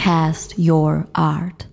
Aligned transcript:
cast 0.00 0.58
your 0.58 1.06
art. 1.14 1.66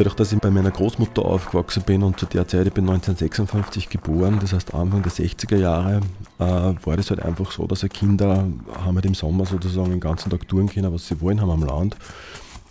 Dadurch, 0.00 0.14
dass 0.14 0.32
ich 0.32 0.38
bei 0.38 0.50
meiner 0.50 0.70
Großmutter 0.70 1.22
aufgewachsen 1.22 1.82
bin 1.82 2.02
und 2.02 2.18
zu 2.18 2.24
der 2.24 2.48
Zeit, 2.48 2.66
ich 2.66 2.72
bin 2.72 2.88
1956 2.88 3.90
geboren, 3.90 4.38
das 4.40 4.54
heißt 4.54 4.72
Anfang 4.72 5.02
der 5.02 5.12
60er 5.12 5.58
Jahre, 5.58 6.00
äh, 6.38 6.42
war 6.42 6.96
das 6.96 7.10
halt 7.10 7.20
einfach 7.20 7.50
so, 7.50 7.66
dass 7.66 7.86
Kinder 7.90 8.48
haben 8.82 8.94
halt 8.94 9.04
im 9.04 9.12
Sommer 9.12 9.44
sozusagen 9.44 9.90
den 9.90 10.00
ganzen 10.00 10.30
Tag 10.30 10.48
touren 10.48 10.70
können, 10.70 10.90
was 10.90 11.06
sie 11.06 11.20
wollen 11.20 11.42
haben 11.42 11.50
am 11.50 11.64
Land. 11.64 11.96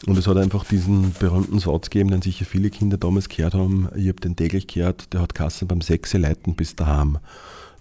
Und 0.07 0.17
es 0.17 0.25
hat 0.25 0.37
einfach 0.37 0.65
diesen 0.65 1.13
berühmten 1.19 1.59
Satz 1.59 1.91
gegeben, 1.91 2.09
den 2.09 2.23
sicher 2.23 2.45
viele 2.45 2.71
Kinder 2.71 2.97
damals 2.97 3.29
gehört 3.29 3.53
haben. 3.53 3.89
Ich 3.95 4.07
habe 4.07 4.21
den 4.21 4.35
täglich 4.35 4.65
gehört, 4.65 5.13
der 5.13 5.21
hat 5.21 5.35
Kassen 5.35 5.67
beim 5.67 5.81
Sechse 5.81 6.17
leiten 6.17 6.55
bis 6.55 6.75
daheim. 6.75 7.19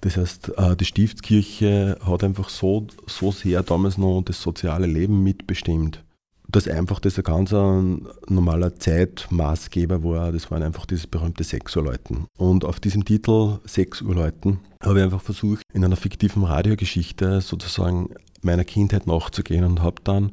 Das 0.03 0.19
heißt, 0.19 0.59
äh, 0.59 0.77
die 0.77 0.85
Stiftskirche 0.85 1.97
hat 2.05 2.23
einfach 2.23 2.51
so, 2.51 2.87
so 3.07 3.33
sehr 3.33 3.63
damals 3.63 3.97
noch 3.97 4.21
das 4.21 4.43
soziale 4.43 4.87
Leben 4.87 5.23
mitbestimmt 5.23 6.05
dass 6.51 6.67
einfach 6.67 6.99
das 6.99 7.19
ein 7.19 7.25
ganz 7.25 7.53
ein 7.53 8.09
normaler 8.29 8.75
Zeitmaßgeber 8.75 10.03
war. 10.03 10.33
Das 10.33 10.51
waren 10.51 10.63
einfach 10.63 10.87
diese 10.87 11.07
berühmte 11.07 11.45
6 11.45 11.77
Uhr 11.77 11.85
Leuten. 11.85 12.27
Und 12.39 12.65
auf 12.65 12.81
diesem 12.81 13.05
Titel 13.05 13.59
6 13.65 14.03
Uhr 14.03 14.15
Leuten 14.15 14.61
habe 14.83 14.99
ich 14.99 15.05
einfach 15.05 15.21
versucht, 15.21 15.63
in 15.73 15.85
einer 15.85 15.97
fiktiven 15.97 16.45
Radiogeschichte 16.45 17.41
sozusagen 17.41 18.11
meiner 18.43 18.65
Kindheit 18.65 19.07
nachzugehen 19.07 19.65
und 19.65 19.83
habe 19.83 20.01
dann 20.05 20.33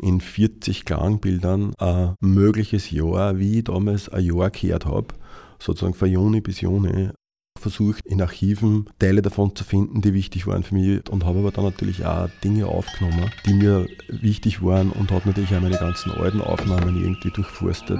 in 0.00 0.20
40 0.20 0.84
Klangbildern 0.84 1.74
ein 1.78 2.14
mögliches 2.20 2.90
Jahr, 2.90 3.38
wie 3.38 3.58
ich 3.58 3.64
damals 3.64 4.08
ein 4.08 4.24
Jahr 4.24 4.50
gehört 4.50 4.84
habe, 4.84 5.14
sozusagen 5.58 5.94
von 5.94 6.10
Juni 6.10 6.40
bis 6.40 6.60
Juni, 6.60 7.10
versucht, 7.58 8.04
in 8.04 8.20
Archiven 8.20 8.86
Teile 8.98 9.22
davon 9.22 9.54
zu 9.54 9.64
finden, 9.64 10.00
die 10.02 10.14
wichtig 10.14 10.46
waren 10.46 10.62
für 10.62 10.74
mich 10.74 11.08
und 11.10 11.24
habe 11.24 11.38
aber 11.40 11.50
dann 11.50 11.64
natürlich 11.64 12.04
auch 12.04 12.28
Dinge 12.44 12.66
aufgenommen, 12.66 13.30
die 13.46 13.54
mir 13.54 13.86
wichtig 14.08 14.62
waren 14.62 14.90
und 14.90 15.10
habe 15.10 15.28
natürlich 15.28 15.54
auch 15.54 15.60
meine 15.60 15.78
ganzen 15.78 16.12
alten 16.12 16.40
Aufnahmen 16.40 16.96
irgendwie 16.96 17.30
durchforstet. 17.30 17.98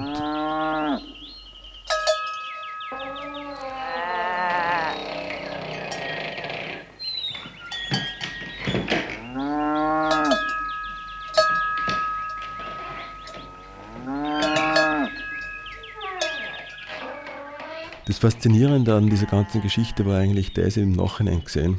Das 18.19 18.33
Faszinierende 18.33 18.95
an 18.95 19.11
dieser 19.11 19.27
ganzen 19.27 19.61
Geschichte 19.61 20.03
war 20.07 20.17
eigentlich 20.17 20.51
das 20.51 20.75
im 20.75 20.93
Nachhinein 20.93 21.43
gesehen, 21.43 21.77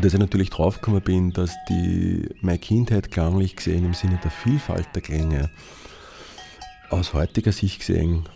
dass 0.00 0.14
ich 0.14 0.18
natürlich 0.18 0.48
draufgekommen 0.48 1.02
bin, 1.02 1.30
dass 1.30 1.54
die 1.68 2.26
meine 2.40 2.58
Kindheit 2.58 3.10
klanglich 3.10 3.54
gesehen 3.54 3.84
im 3.84 3.92
Sinne 3.92 4.18
der 4.24 4.30
Vielfalt 4.30 4.88
der 4.94 5.02
Klänge 5.02 5.50
aus 6.88 7.12
heutiger 7.12 7.52
Sicht 7.52 7.80
gesehen 7.80 8.26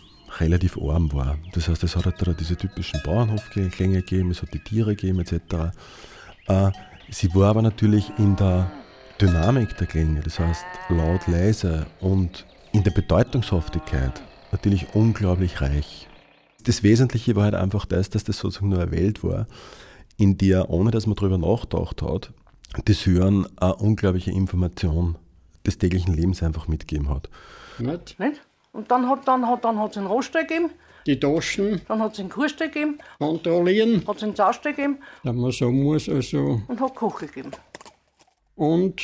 relativ 0.40 0.76
arm 0.76 1.10
war. 1.14 1.38
Das 1.54 1.68
heißt, 1.68 1.84
es 1.84 1.96
hat 1.96 2.04
halt 2.04 2.16
da 2.20 2.34
diese 2.34 2.54
typischen 2.54 3.00
Bauernhofklänge 3.02 4.02
gegeben, 4.02 4.30
es 4.30 4.42
hat 4.42 4.52
die 4.52 4.62
Tiere 4.62 4.94
gegeben 4.94 5.20
etc. 5.20 5.72
Äh, 6.48 6.70
sie 7.08 7.34
war 7.34 7.48
aber 7.48 7.62
natürlich 7.62 8.12
in 8.18 8.36
der 8.36 8.70
Dynamik 9.18 9.74
der 9.78 9.86
Klänge, 9.86 10.20
das 10.20 10.38
heißt 10.38 10.66
laut, 10.90 11.26
leise 11.28 11.86
und 12.00 12.44
in 12.72 12.84
der 12.84 12.90
Bedeutungshaftigkeit 12.90 14.20
natürlich 14.50 14.88
unglaublich 14.92 15.62
reich 15.62 16.08
das 16.64 16.82
Wesentliche 16.82 17.36
war 17.36 17.44
halt 17.44 17.54
einfach 17.54 17.86
das, 17.86 18.10
dass 18.10 18.24
das 18.24 18.38
sozusagen 18.38 18.68
nur 18.68 18.80
eine 18.80 18.92
Welt 18.92 19.22
war, 19.22 19.46
in 20.16 20.38
der, 20.38 20.70
ohne 20.70 20.90
dass 20.90 21.06
man 21.06 21.16
darüber 21.16 21.38
nachgedacht 21.38 22.02
hat, 22.02 22.32
das 22.84 23.06
Hören 23.06 23.46
eine 23.56 23.74
unglaubliche 23.76 24.30
Information 24.30 25.16
des 25.66 25.78
täglichen 25.78 26.14
Lebens 26.14 26.42
einfach 26.42 26.68
mitgegeben 26.68 27.08
hat. 27.08 27.28
Nicht? 27.78 28.18
Nicht? 28.18 28.40
Und 28.72 28.90
dann 28.90 29.08
hat 29.08 29.20
es 29.20 29.24
dann 29.26 29.46
hat, 29.46 29.64
dann 29.64 29.78
einen 29.78 30.06
Rohstall 30.06 30.46
gegeben. 30.46 30.70
Die 31.06 31.18
Taschen. 31.18 31.80
Dann 31.88 32.00
hat 32.00 32.14
es 32.14 32.20
einen 32.20 32.28
Kuhstall 32.28 32.68
gegeben. 32.68 32.98
Kontrollieren. 33.18 34.06
Hat 34.06 34.16
es 34.16 34.22
einen 34.22 34.36
Zaustall 34.36 34.72
gegeben. 34.72 34.98
Wenn 35.24 35.36
man 35.36 35.50
so 35.50 35.70
muss, 35.70 36.08
also. 36.08 36.62
Und 36.68 36.80
hat 36.80 36.94
Koche 36.94 37.26
gegeben. 37.26 37.50
Und 38.54 39.02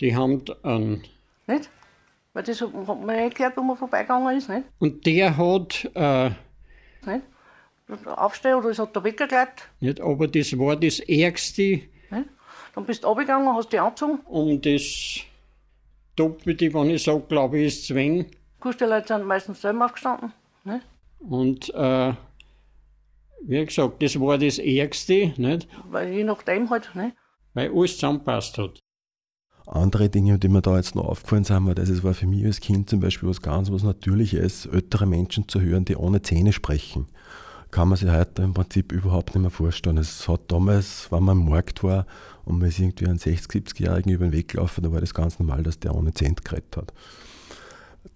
die 0.00 0.16
haben 0.16 0.42
einen. 0.62 1.02
Nicht? 1.46 1.68
Weil 2.32 2.42
das 2.44 2.60
hat 2.60 2.72
man 2.72 3.10
eh 3.10 3.28
gehört, 3.28 3.56
wo 3.56 3.62
man 3.62 3.76
vorbeigegangen 3.76 4.36
ist, 4.36 4.48
nicht? 4.48 4.64
Und 4.78 5.04
der 5.04 5.36
hat. 5.36 5.90
Äh, 5.94 6.30
nicht? 7.06 7.26
Aufstehen 8.06 8.54
oder 8.54 8.70
es 8.70 8.78
hat 8.78 8.94
der 8.96 9.04
Wecker 9.04 9.26
geleitet. 9.26 9.68
Nicht, 9.80 10.00
aber 10.00 10.26
das 10.26 10.56
war 10.58 10.76
das 10.76 11.00
Ärgste. 11.00 11.62
Nicht? 12.10 12.28
Dann 12.74 12.86
bist 12.86 13.04
du 13.04 13.08
runtergegangen, 13.08 13.54
hast 13.54 13.70
dich 13.70 13.80
angezogen. 13.80 14.20
Um 14.24 14.60
das 14.62 15.20
Doppelte, 16.16 16.72
wenn 16.72 16.90
ich 16.90 17.02
sage, 17.02 17.22
glaube 17.28 17.58
ich, 17.58 17.66
ist 17.66 17.86
Zwang. 17.86 18.26
Kuhstelleute 18.60 19.08
sind 19.08 19.26
meistens 19.26 19.60
selber 19.60 19.86
aufgestanden. 19.86 20.32
Nicht? 20.64 20.86
Und 21.18 21.74
äh, 21.74 22.14
wie 23.42 23.64
gesagt, 23.66 24.02
das 24.02 24.18
war 24.18 24.38
das 24.38 24.58
Ärgste. 24.58 25.34
Nicht? 25.36 25.68
Weil 25.90 26.12
je 26.12 26.24
nachdem 26.24 26.70
halt, 26.70 26.94
nicht? 26.94 27.16
Weil 27.52 27.70
alles 27.74 27.94
zusammenpasst 27.96 28.56
hat. 28.56 28.78
Andere 29.66 30.08
Dinge, 30.08 30.38
die 30.38 30.48
mir 30.48 30.60
da 30.60 30.76
jetzt 30.76 30.94
noch 30.94 31.04
aufgefallen 31.04 31.44
sind, 31.44 31.66
war, 31.66 31.74
das 31.74 32.02
war 32.02 32.14
für 32.14 32.26
mich 32.26 32.44
als 32.44 32.60
Kind 32.60 32.90
zum 32.90 33.00
Beispiel 33.00 33.28
was 33.28 33.40
ganz 33.40 33.70
was 33.70 33.82
Natürliches, 33.84 34.66
ältere 34.66 35.06
Menschen 35.06 35.48
zu 35.48 35.60
hören, 35.60 35.84
die 35.84 35.96
ohne 35.96 36.22
Zähne 36.22 36.52
sprechen. 36.52 37.06
Kann 37.70 37.88
man 37.88 37.96
sich 37.96 38.10
heute 38.10 38.42
im 38.42 38.54
Prinzip 38.54 38.92
überhaupt 38.92 39.34
nicht 39.34 39.42
mehr 39.42 39.50
vorstellen. 39.50 39.96
Es 39.96 40.28
hat 40.28 40.42
damals, 40.48 41.10
wenn 41.10 41.22
man 41.22 41.38
am 41.38 41.48
Markt 41.48 41.82
war 41.82 42.06
und 42.44 42.58
man 42.58 42.68
ist 42.68 42.78
irgendwie 42.78 43.06
einen 43.06 43.18
60-, 43.18 43.48
70-Jährigen 43.50 44.12
über 44.12 44.26
den 44.26 44.32
Weg 44.32 44.48
gelaufen, 44.48 44.82
da 44.82 44.92
war 44.92 45.00
das 45.00 45.14
ganz 45.14 45.38
normal, 45.38 45.62
dass 45.62 45.78
der 45.78 45.94
ohne 45.94 46.12
Zähne 46.12 46.34
geredet 46.42 46.76
hat. 46.76 46.92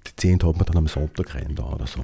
Die 0.06 0.16
Zähne 0.16 0.44
hat 0.44 0.56
man 0.56 0.66
dann 0.66 0.76
am 0.76 0.88
Sonntag 0.88 1.34
rein 1.34 1.54
da 1.54 1.64
oder 1.64 1.86
so. 1.86 2.02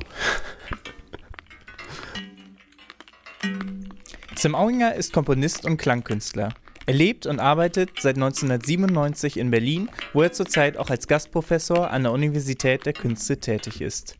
Tim 4.36 4.54
Auinger 4.54 4.94
ist 4.94 5.12
Komponist 5.12 5.64
und 5.66 5.76
Klangkünstler. 5.76 6.54
Er 6.84 6.94
lebt 6.94 7.26
und 7.26 7.38
arbeitet 7.38 7.91
seit 8.00 8.16
1997 8.16 9.37
in 9.37 9.50
Berlin, 9.50 9.88
wo 10.12 10.22
er 10.22 10.32
zurzeit 10.32 10.76
auch 10.76 10.91
als 10.91 11.06
Gastprofessor 11.06 11.91
an 11.91 12.03
der 12.03 12.12
Universität 12.12 12.87
der 12.87 12.93
Künste 12.93 13.38
tätig 13.38 13.81
ist. 13.81 14.19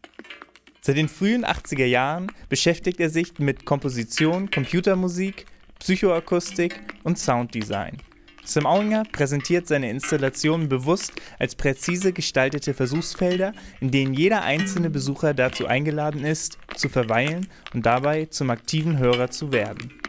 Seit 0.81 0.97
den 0.97 1.09
frühen 1.09 1.45
80er 1.45 1.85
Jahren 1.85 2.31
beschäftigt 2.49 3.01
er 3.01 3.11
sich 3.11 3.39
mit 3.39 3.65
Komposition, 3.65 4.51
Computermusik, 4.51 5.47
Psychoakustik 5.81 6.81
und 7.03 7.19
Sounddesign. 7.19 7.99
Sam 8.45 8.67
Auinger 8.67 9.05
präsentiert 9.11 9.69
seine 9.69 9.91
Installationen 9.91 10.69
bewusst 10.69 11.13
als 11.39 11.55
präzise 11.55 12.13
gestaltete 12.13 12.75
Versuchsfelder, 12.75 13.53
in 13.81 13.93
denen 13.93 14.15
jeder 14.15 14.43
einzelne 14.43 14.91
Besucher 14.91 15.35
dazu 15.35 15.67
eingeladen 15.67 16.25
ist, 16.25 16.59
zu 16.75 16.89
verweilen 16.89 17.49
und 17.73 17.87
dabei 17.87 18.27
zum 18.27 18.51
aktiven 18.51 18.99
Hörer 18.99 19.31
zu 19.31 19.53
werden. 19.53 20.02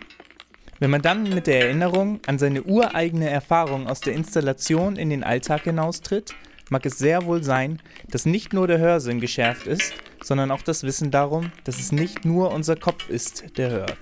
Wenn 0.84 0.92
man 0.92 1.02
dann 1.02 1.24
mit 1.30 1.48
der 1.48 1.62
Erinnerung 1.62 2.20
an 2.28 2.38
seine 2.38 2.62
ureigene 2.62 3.30
Erfahrung 3.30 3.88
aus 3.88 4.02
der 4.02 4.16
Installation 4.16 4.98
in 4.98 5.10
den 5.10 5.24
Alltag 5.24 5.62
hinaustritt, 5.62 6.36
mag 6.70 6.86
es 6.86 6.98
sehr 6.98 7.24
wohl 7.24 7.42
sein, 7.42 7.82
dass 8.10 8.26
nicht 8.26 8.52
nur 8.52 8.68
der 8.68 8.80
Hörsinn 8.80 9.22
geschärft 9.22 9.66
ist, 9.66 9.94
sondern 10.22 10.52
auch 10.52 10.62
das 10.62 10.84
Wissen 10.84 11.10
darum, 11.10 11.54
dass 11.64 11.80
es 11.80 11.94
nicht 11.94 12.26
nur 12.26 12.52
unser 12.52 12.76
Kopf 12.76 13.08
ist, 13.08 13.58
der 13.58 13.70
hört. 13.70 13.98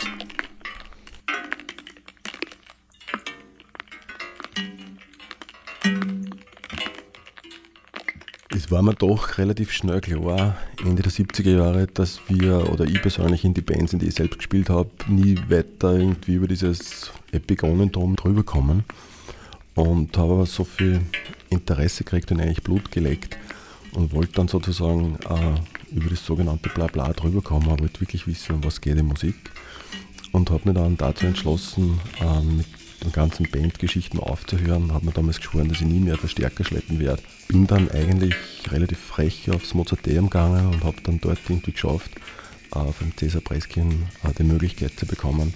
War 8.71 8.81
mir 8.81 8.93
doch 8.93 9.37
relativ 9.37 9.71
schnell 9.71 10.01
klar, 10.01 10.55
Ende 10.83 11.03
der 11.03 11.11
70er 11.11 11.57
Jahre, 11.57 11.87
dass 11.87 12.21
wir, 12.27 12.71
oder 12.71 12.85
ich 12.85 13.01
persönlich 13.01 13.43
in 13.43 13.53
die 13.53 13.61
Bands, 13.61 13.93
in 13.93 13.99
die 13.99 14.07
ich 14.07 14.15
selbst 14.15 14.37
gespielt 14.37 14.69
habe, 14.69 14.89
nie 15.07 15.37
weiter 15.49 15.93
irgendwie 15.93 16.35
über 16.35 16.47
dieses 16.47 17.11
Epigonentum 17.31 18.15
drüber 18.15 18.43
kommen. 18.43 18.85
Und 19.75 20.17
habe 20.17 20.33
aber 20.33 20.45
so 20.45 20.63
viel 20.63 21.01
Interesse 21.49 22.03
gekriegt 22.03 22.31
und 22.31 22.41
eigentlich 22.41 22.63
Blut 22.63 22.91
gelegt. 22.91 23.37
und 23.93 24.13
wollte 24.13 24.33
dann 24.33 24.47
sozusagen 24.47 25.17
äh, 25.29 25.95
über 25.95 26.09
das 26.09 26.25
sogenannte 26.25 26.69
Blabla 26.69 27.11
drüber 27.13 27.41
kommen, 27.41 27.67
wollte 27.67 27.99
wirklich 27.99 28.25
wissen, 28.25 28.55
um 28.55 28.63
was 28.63 28.79
geht 28.79 28.97
in 28.97 29.05
Musik 29.05 29.35
und 30.31 30.49
habe 30.49 30.69
mich 30.69 30.75
dann 30.75 30.97
dazu 30.97 31.25
entschlossen, 31.25 31.99
äh, 32.21 32.41
mit 32.41 32.67
den 33.03 33.11
ganzen 33.11 33.49
Bandgeschichten 33.49 34.19
aufzuhören. 34.19 34.93
Habe 34.93 35.05
mir 35.05 35.11
damals 35.11 35.37
geschworen, 35.37 35.69
dass 35.69 35.81
ich 35.81 35.87
nie 35.87 35.99
mehr 35.99 36.17
Verstärker 36.17 36.63
schleppen 36.63 36.99
werde. 36.99 37.21
Bin 37.47 37.67
dann 37.67 37.89
eigentlich 37.91 38.35
relativ 38.69 38.99
frech 38.99 39.49
aufs 39.51 39.73
Mozarteum 39.73 40.29
gegangen 40.29 40.67
und 40.67 40.83
habe 40.83 41.01
dann 41.03 41.19
dort 41.19 41.39
irgendwie 41.47 41.71
geschafft, 41.71 42.11
äh, 42.73 42.91
vom 42.91 43.11
Cesar 43.17 43.41
Preskin 43.41 44.03
äh, 44.23 44.33
die 44.37 44.43
Möglichkeit 44.43 44.93
zu 44.97 45.05
bekommen, 45.05 45.53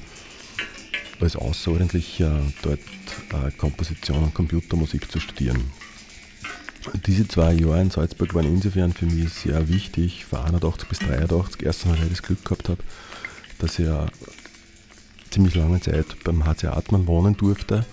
als 1.19 1.36
außerordentlicher 1.36 2.42
dort 2.62 2.80
äh, 2.80 3.51
Komposition 3.57 4.24
und 4.24 4.33
Computermusik 4.33 5.12
zu 5.12 5.19
studieren. 5.19 5.71
Diese 7.07 7.27
zwei 7.27 7.53
Jahre 7.53 7.81
in 7.81 7.89
Salzburg 7.89 8.36
waren 8.36 8.45
insofern 8.45 8.94
für 8.94 9.07
mich 9.07 9.33
sehr 9.33 9.68
wichtig, 9.69 10.25
von 10.25 10.39
81 10.39 10.88
bis 10.88 11.00
83. 11.00 11.63
Erstens, 11.63 11.92
weil 11.92 12.03
ich 12.03 12.09
das 12.09 12.21
Glück 12.21 12.44
gehabt 12.44 12.69
habe, 12.69 12.83
dass 13.57 13.80
ich 13.80 13.88
ziemlich 15.35 15.55
lange 15.55 15.81
Zeit 15.81 16.05
beim 16.23 16.45
HC 16.45 16.67
Artmann 16.67 17.07
wohnen 17.07 17.35
durfte, 17.35 17.85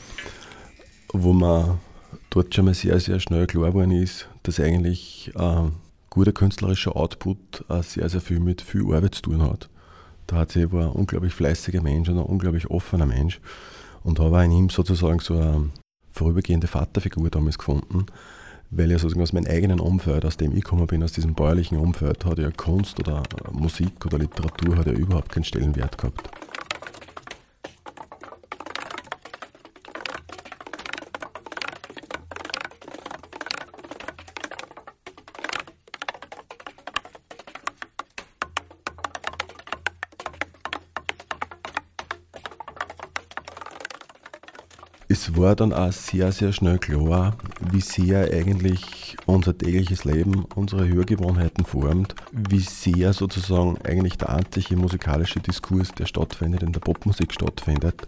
wo 1.13 1.33
man 1.33 1.81
dort 2.31 2.55
schon 2.55 2.67
mal 2.67 2.75
sehr, 2.75 3.01
sehr 3.01 3.19
schnell 3.19 3.49
klar 3.49 3.71
geworden 3.71 3.91
ist, 3.91 4.29
dass 4.45 4.61
eigentlich 4.61 5.33
ein 5.35 5.67
äh, 5.67 5.71
guter 6.09 6.31
künstlerischer 6.31 6.95
Output 6.95 7.65
äh, 7.69 7.83
sehr, 7.83 8.09
sehr 8.09 8.21
viel 8.21 8.39
mit 8.39 8.63
viel 8.63 8.83
Arbeit 8.95 9.17
zu 9.17 9.23
tun 9.23 9.43
hat. 9.43 9.69
Der 10.31 10.39
HC 10.39 10.71
war 10.71 10.85
ein 10.85 10.93
unglaublich 10.93 11.35
fleißiger 11.35 11.83
Mensch 11.83 12.09
und 12.09 12.19
ein 12.19 12.25
unglaublich 12.25 12.71
offener 12.71 13.07
Mensch 13.07 13.41
und 14.05 14.21
habe 14.21 14.45
in 14.45 14.53
ihm 14.53 14.71
sozusagen 14.71 15.19
so 15.19 15.35
eine 15.35 15.71
vorübergehende 16.13 16.69
Vaterfigur 16.69 17.29
damals 17.29 17.59
gefunden, 17.59 18.07
weil 18.71 18.93
ja 18.93 19.01
sozusagen 19.01 19.23
aus 19.23 19.33
meinem 19.33 19.51
eigenen 19.51 19.81
Umfeld, 19.81 20.25
aus 20.25 20.37
dem 20.37 20.53
ich 20.53 20.63
gekommen 20.63 20.87
bin, 20.87 21.03
aus 21.03 21.11
diesem 21.11 21.35
bäuerlichen 21.35 21.77
Umfeld, 21.77 22.25
hat 22.25 22.39
ja 22.39 22.53
Kunst 22.53 23.01
oder 23.01 23.25
Musik 23.51 24.07
oder 24.07 24.19
Literatur 24.19 24.77
hat 24.77 24.87
ja 24.87 24.93
überhaupt 24.93 25.33
keinen 25.33 25.43
Stellenwert 25.43 25.99
gehabt. 25.99 26.42
War 45.37 45.57
dann 45.57 45.73
auch 45.73 45.93
sehr, 45.93 46.33
sehr 46.33 46.53
schnell 46.53 46.79
klar, 46.79 47.37
wie 47.71 47.81
sehr 47.81 48.33
eigentlich 48.33 49.17
unser 49.27 49.57
tägliches 49.57 50.05
Leben 50.05 50.45
unsere 50.55 50.89
Hörgewohnheiten 50.89 51.65
formt, 51.65 52.15
wie 52.33 52.61
sehr 52.61 53.13
sozusagen 53.13 53.79
eigentlich 53.85 54.19
der 54.19 54.31
einzige 54.31 54.77
musikalische 54.77 55.41
Diskurs, 55.41 55.93
der 55.93 56.07
stattfindet, 56.07 56.63
in 56.63 56.73
der 56.73 56.81
Popmusik 56.81 57.33
stattfindet 57.33 58.07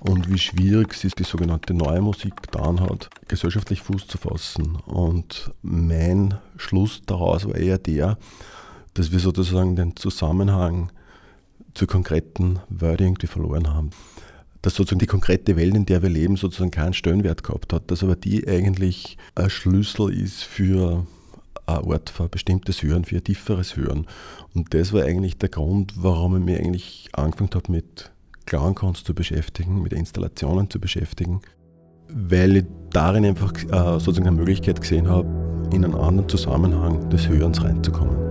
und 0.00 0.28
wie 0.30 0.38
schwierig 0.38 0.94
es 0.94 1.04
ist, 1.04 1.18
die 1.18 1.24
sogenannte 1.24 1.74
neue 1.74 2.00
Musik 2.00 2.42
getan 2.42 2.80
hat, 2.80 3.10
gesellschaftlich 3.28 3.82
Fuß 3.82 4.06
zu 4.06 4.18
fassen. 4.18 4.76
Und 4.86 5.50
mein 5.62 6.34
Schluss 6.56 7.02
daraus 7.06 7.46
war 7.46 7.54
eher 7.54 7.78
der, 7.78 8.18
dass 8.94 9.12
wir 9.12 9.18
sozusagen 9.18 9.76
den 9.76 9.96
Zusammenhang 9.96 10.90
zur 11.74 11.86
konkreten 11.86 12.58
Welt 12.68 13.00
irgendwie 13.00 13.26
verloren 13.28 13.72
haben 13.72 13.90
dass 14.62 14.74
sozusagen 14.74 14.98
die 14.98 15.06
konkrete 15.06 15.56
Welt, 15.56 15.74
in 15.74 15.86
der 15.86 16.02
wir 16.02 16.10
leben, 16.10 16.36
sozusagen 16.36 16.70
keinen 16.70 16.92
Stellenwert 16.92 17.42
gehabt 17.42 17.72
hat, 17.72 17.90
dass 17.90 18.02
aber 18.02 18.16
die 18.16 18.46
eigentlich 18.46 19.16
ein 19.34 19.50
Schlüssel 19.50 20.12
ist 20.12 20.42
für 20.42 21.06
ein 21.66 21.84
Ort 21.84 22.10
für 22.10 22.24
ein 22.24 22.30
bestimmtes 22.30 22.82
Hören, 22.82 23.04
für 23.04 23.16
ein 23.16 23.24
tieferes 23.24 23.76
Hören. 23.76 24.06
Und 24.54 24.74
das 24.74 24.92
war 24.92 25.02
eigentlich 25.04 25.38
der 25.38 25.48
Grund, 25.48 25.94
warum 25.96 26.36
ich 26.36 26.44
mich 26.44 26.58
eigentlich 26.58 27.08
angefangen 27.12 27.50
habe, 27.54 27.72
mit 27.72 28.10
Klangkunst 28.46 29.06
zu 29.06 29.14
beschäftigen, 29.14 29.82
mit 29.82 29.92
Installationen 29.92 30.68
zu 30.68 30.80
beschäftigen, 30.80 31.40
weil 32.08 32.56
ich 32.58 32.64
darin 32.90 33.24
einfach 33.24 33.52
äh, 33.54 34.00
sozusagen 34.00 34.26
eine 34.26 34.36
Möglichkeit 34.36 34.80
gesehen 34.80 35.08
habe, 35.08 35.28
in 35.72 35.84
einen 35.84 35.94
anderen 35.94 36.28
Zusammenhang 36.28 37.08
des 37.10 37.28
Hörens 37.28 37.62
reinzukommen. 37.62 38.29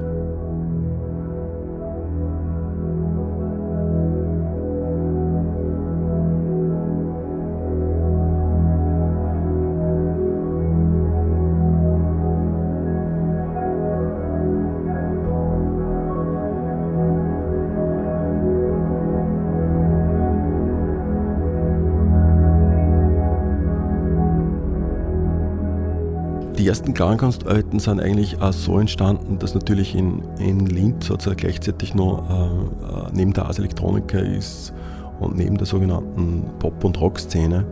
Ersten 26.69 26.94
Klangkunstarbeiten 26.94 27.80
sind 27.80 28.00
eigentlich 28.00 28.39
auch 28.42 28.54
so 28.54 28.77
entstanden, 28.77 29.39
dass 29.39 29.56
natürlich 29.56 29.95
in, 29.95 30.21
in 30.38 30.68
Linz 30.68 31.10
also 31.10 31.31
gleichzeitig 31.36 31.95
noch 31.95 32.30
äh, 32.30 33.07
äh, 33.07 33.10
neben 33.12 33.33
der 33.33 33.48
Ars 33.48 33.57
Electronica 33.57 34.19
ist 34.19 34.71
und 35.19 35.36
neben 35.36 35.57
der 35.57 35.66
sogenannten 35.66 36.45
Pop- 36.60 36.83
und 36.83 37.01
Rock-Szene 37.01 37.66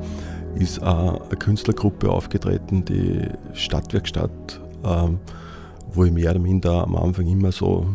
ist 0.55 0.81
auch 0.81 1.21
eine 1.21 1.37
Künstlergruppe 1.37 2.09
aufgetreten, 2.09 2.85
die 2.85 3.21
Stadtwerkstatt, 3.53 4.31
äh, 4.83 5.07
wo 5.93 6.03
ich 6.03 6.11
mehr 6.11 6.31
oder 6.31 6.39
minder 6.39 6.81
am 6.81 6.95
Anfang 6.95 7.27
immer 7.27 7.51
so 7.51 7.85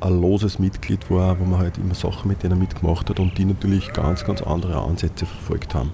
ein 0.00 0.18
loses 0.18 0.58
Mitglied 0.58 1.10
war, 1.10 1.38
wo 1.38 1.44
man 1.44 1.58
halt 1.58 1.76
immer 1.76 1.94
Sachen 1.94 2.28
mit 2.28 2.42
denen 2.42 2.58
mitgemacht 2.58 3.10
hat 3.10 3.20
und 3.20 3.36
die 3.36 3.44
natürlich 3.44 3.92
ganz, 3.92 4.24
ganz 4.24 4.40
andere 4.40 4.80
Ansätze 4.80 5.26
verfolgt 5.26 5.74
haben. 5.74 5.90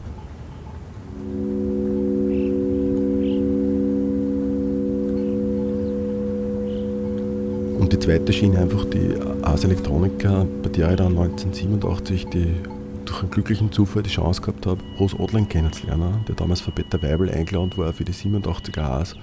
Die 7.92 7.98
zweite 7.98 8.32
Schiene 8.32 8.58
einfach 8.58 8.86
die 8.86 9.14
Ars 9.42 9.64
Electronica, 9.64 10.46
bei 10.62 10.70
der 10.70 10.92
ich 10.92 10.96
dann 10.96 11.18
1987 11.18 12.26
die, 12.28 12.54
durch 13.04 13.20
einen 13.20 13.30
glücklichen 13.30 13.70
Zufall 13.70 14.02
die 14.02 14.08
Chance 14.08 14.40
gehabt 14.40 14.66
habe, 14.66 14.82
Rose 14.98 15.14
Odling 15.20 15.46
kennenzulernen, 15.46 16.24
der 16.26 16.34
damals 16.34 16.62
von 16.62 16.74
Peter 16.74 17.02
Weibel 17.02 17.28
eingeladen 17.28 17.70
war, 17.76 17.92
für 17.92 18.04
die 18.04 18.14
87er 18.14 18.80
Ars 18.80 19.14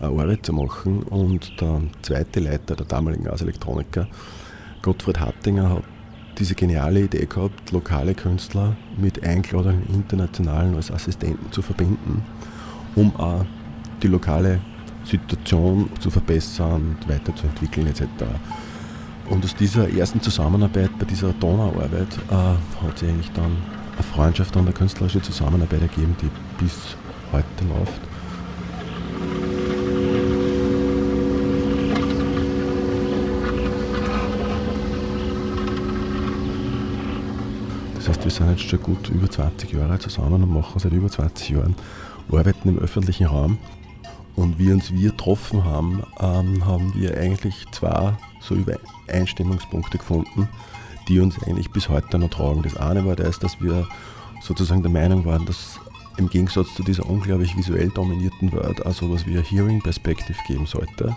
eine 0.00 0.08
Arbeit 0.10 0.44
zu 0.44 0.52
machen. 0.52 1.04
Und 1.04 1.58
der 1.58 1.80
zweite 2.02 2.40
Leiter 2.40 2.76
der 2.76 2.84
damaligen 2.84 3.26
Ars 3.28 3.40
Electronica, 3.40 4.06
Gottfried 4.82 5.20
Hattinger, 5.20 5.70
hat 5.70 5.84
diese 6.38 6.54
geniale 6.54 7.04
Idee 7.04 7.24
gehabt, 7.24 7.72
lokale 7.72 8.14
Künstler 8.14 8.76
mit 8.98 9.24
eingeladenen 9.24 9.86
Internationalen 9.88 10.74
als 10.74 10.90
Assistenten 10.90 11.50
zu 11.50 11.62
verbinden, 11.62 12.22
um 12.94 13.16
auch 13.16 13.46
die 14.02 14.08
lokale 14.08 14.60
Situation 15.08 15.88
zu 16.00 16.10
verbessern, 16.10 16.96
weiterzuentwickeln 17.06 17.86
etc. 17.86 18.02
Und 19.30 19.44
aus 19.44 19.54
dieser 19.54 19.90
ersten 19.90 20.20
Zusammenarbeit, 20.20 20.90
bei 20.98 21.04
dieser 21.04 21.32
Donauarbeit, 21.34 22.08
äh, 22.30 22.34
hat 22.34 22.98
sich 22.98 23.08
eigentlich 23.08 23.30
dann 23.32 23.56
eine 23.94 24.02
Freundschaft 24.14 24.54
und 24.56 24.62
eine 24.62 24.72
künstlerische 24.72 25.20
Zusammenarbeit 25.20 25.82
ergeben, 25.82 26.16
die 26.22 26.30
bis 26.62 26.96
heute 27.32 27.46
läuft. 27.68 28.00
Das 37.96 38.08
heißt, 38.08 38.24
wir 38.24 38.30
sind 38.30 38.50
jetzt 38.50 38.62
schon 38.62 38.82
gut 38.82 39.08
über 39.10 39.30
20 39.30 39.72
Jahre 39.72 39.98
zusammen 39.98 40.42
und 40.42 40.52
machen 40.52 40.78
seit 40.78 40.92
über 40.92 41.08
20 41.08 41.50
Jahren 41.50 41.74
Arbeiten 42.30 42.68
im 42.68 42.78
öffentlichen 42.78 43.26
Raum 43.26 43.58
und 44.38 44.56
wie 44.56 44.70
uns 44.70 44.92
wir 44.92 45.10
getroffen 45.10 45.64
haben, 45.64 46.04
ähm, 46.20 46.64
haben 46.64 46.94
wir 46.94 47.18
eigentlich 47.18 47.66
zwei 47.72 48.16
so 48.40 48.54
Übereinstimmungspunkte 48.54 49.98
gefunden, 49.98 50.48
die 51.08 51.18
uns 51.18 51.42
eigentlich 51.42 51.70
bis 51.72 51.88
heute 51.88 52.20
noch 52.20 52.30
tragen. 52.30 52.62
Das 52.62 52.76
eine 52.76 53.04
war 53.04 53.16
das, 53.16 53.40
dass 53.40 53.60
wir 53.60 53.88
sozusagen 54.40 54.82
der 54.82 54.92
Meinung 54.92 55.24
waren, 55.24 55.44
dass 55.44 55.80
im 56.18 56.28
Gegensatz 56.28 56.72
zu 56.74 56.84
dieser 56.84 57.10
unglaublich 57.10 57.56
visuell 57.56 57.88
dominierten 57.88 58.52
Welt 58.52 58.86
auch 58.86 58.92
sowas 58.92 59.26
wie 59.26 59.36
ein 59.36 59.42
Hearing 59.42 59.82
Perspective 59.82 60.38
geben 60.46 60.66
sollte. 60.66 61.16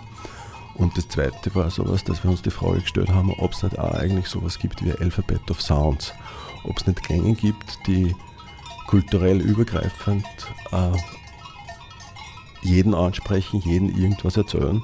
Und 0.74 0.96
das 0.96 1.06
zweite 1.06 1.54
war 1.54 1.70
sowas, 1.70 2.02
dass 2.02 2.24
wir 2.24 2.30
uns 2.30 2.42
die 2.42 2.50
Frage 2.50 2.80
gestellt 2.80 3.10
haben, 3.10 3.32
ob 3.38 3.52
es 3.52 3.62
nicht 3.62 3.78
auch 3.78 3.94
eigentlich 3.94 4.26
sowas 4.26 4.58
gibt 4.58 4.84
wie 4.84 4.90
ein 4.90 4.98
Alphabet 4.98 5.48
of 5.48 5.62
Sounds. 5.62 6.12
Ob 6.64 6.76
es 6.76 6.88
nicht 6.88 7.00
Klänge 7.04 7.34
gibt, 7.34 7.86
die 7.86 8.16
kulturell 8.88 9.40
übergreifend 9.40 10.26
äh, 10.72 10.98
jeden 12.62 12.94
ansprechen, 12.94 13.60
jeden 13.64 13.88
irgendwas 13.96 14.36
erzählen, 14.36 14.82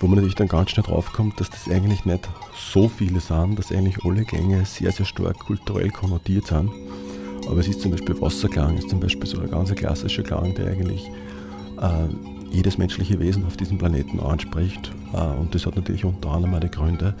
wo 0.00 0.06
man 0.06 0.16
natürlich 0.16 0.34
dann 0.34 0.48
ganz 0.48 0.70
schnell 0.70 0.84
draufkommt, 0.84 1.38
dass 1.40 1.50
das 1.50 1.68
eigentlich 1.68 2.04
nicht 2.04 2.28
so 2.56 2.88
viele 2.88 3.20
sind, 3.20 3.58
dass 3.58 3.70
eigentlich 3.70 4.04
alle 4.04 4.24
Gänge 4.24 4.64
sehr, 4.64 4.92
sehr 4.92 5.06
stark 5.06 5.38
kulturell 5.38 5.90
konnotiert 5.90 6.46
sind. 6.46 6.70
Aber 7.48 7.58
es 7.58 7.68
ist 7.68 7.80
zum 7.80 7.90
Beispiel 7.90 8.20
Wasserklang, 8.20 8.78
ist 8.78 8.90
zum 8.90 9.00
Beispiel 9.00 9.26
so 9.26 9.40
ein 9.40 9.50
ganz 9.50 9.74
klassischer 9.74 10.22
Klang, 10.22 10.54
der 10.54 10.68
eigentlich 10.68 11.10
äh, 11.80 12.08
jedes 12.50 12.78
menschliche 12.78 13.18
Wesen 13.18 13.44
auf 13.46 13.56
diesem 13.56 13.78
Planeten 13.78 14.20
anspricht. 14.20 14.92
Äh, 15.12 15.40
und 15.40 15.54
das 15.54 15.66
hat 15.66 15.76
natürlich 15.76 16.04
unter 16.04 16.30
anderem 16.30 16.60
die 16.60 16.70
Gründe, 16.70 17.14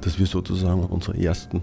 dass 0.00 0.18
wir 0.18 0.26
sozusagen 0.26 0.82
unsere 0.84 1.18
ersten 1.18 1.62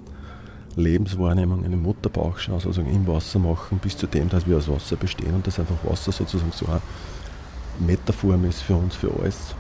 Lebenswahrnehmungen 0.75 1.71
im 1.71 1.81
Mutterbauch 1.81 2.37
schon 2.37 2.59
sozusagen 2.59 2.93
im 2.93 3.07
Wasser 3.07 3.39
machen, 3.39 3.79
bis 3.79 3.97
zu 3.97 4.07
dem, 4.07 4.29
dass 4.29 4.47
wir 4.47 4.57
aus 4.57 4.69
Wasser 4.69 4.95
bestehen 4.95 5.33
und 5.33 5.47
dass 5.47 5.59
einfach 5.59 5.77
Wasser 5.83 6.11
sozusagen 6.11 6.51
so 6.51 6.67
eine 6.67 6.81
Metaform 7.79 8.45
ist 8.45 8.61
für 8.61 8.75
uns, 8.75 8.95
für 8.95 9.11
alles. 9.19 9.55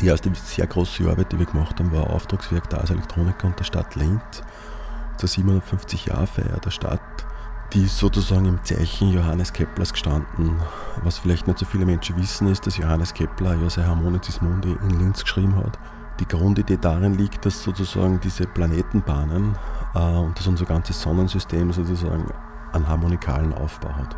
Die 0.00 0.08
erste 0.08 0.30
sehr 0.34 0.66
große 0.66 1.08
Arbeit, 1.08 1.32
die 1.32 1.38
wir 1.38 1.46
gemacht 1.46 1.78
haben, 1.78 1.90
war 1.90 2.10
Auftragswerk 2.10 2.68
der 2.68 2.84
Elektronika 2.84 3.46
und 3.46 3.58
der 3.58 3.64
Stadt 3.64 3.94
Linz 3.94 4.42
zur 5.16 5.28
750-Jahr-Feier 5.28 6.60
der 6.62 6.70
Stadt. 6.70 7.00
Die 7.72 7.86
sozusagen 7.86 8.44
im 8.44 8.62
Zeichen 8.62 9.10
Johannes 9.10 9.54
Keplers 9.54 9.92
gestanden. 9.92 10.60
Was 11.02 11.18
vielleicht 11.18 11.46
nicht 11.46 11.58
so 11.58 11.64
viele 11.64 11.86
Menschen 11.86 12.16
wissen, 12.18 12.46
ist, 12.48 12.66
dass 12.66 12.76
Johannes 12.76 13.14
Kepler 13.14 13.54
ja 13.54 13.70
sein 13.70 13.86
Harmonicis 13.86 14.42
Mundi 14.42 14.76
in 14.82 15.00
Linz 15.00 15.22
geschrieben 15.22 15.56
hat. 15.56 15.78
Die 16.20 16.28
Grundidee 16.28 16.78
darin 16.78 17.14
liegt, 17.14 17.46
dass 17.46 17.62
sozusagen 17.62 18.20
diese 18.20 18.46
Planetenbahnen 18.46 19.56
äh, 19.94 19.98
und 19.98 20.38
dass 20.38 20.46
unser 20.46 20.66
ganzes 20.66 21.00
Sonnensystem 21.00 21.72
sozusagen 21.72 22.26
einen 22.72 22.86
harmonikalen 22.86 23.54
Aufbau 23.54 23.94
hat. 23.94 24.14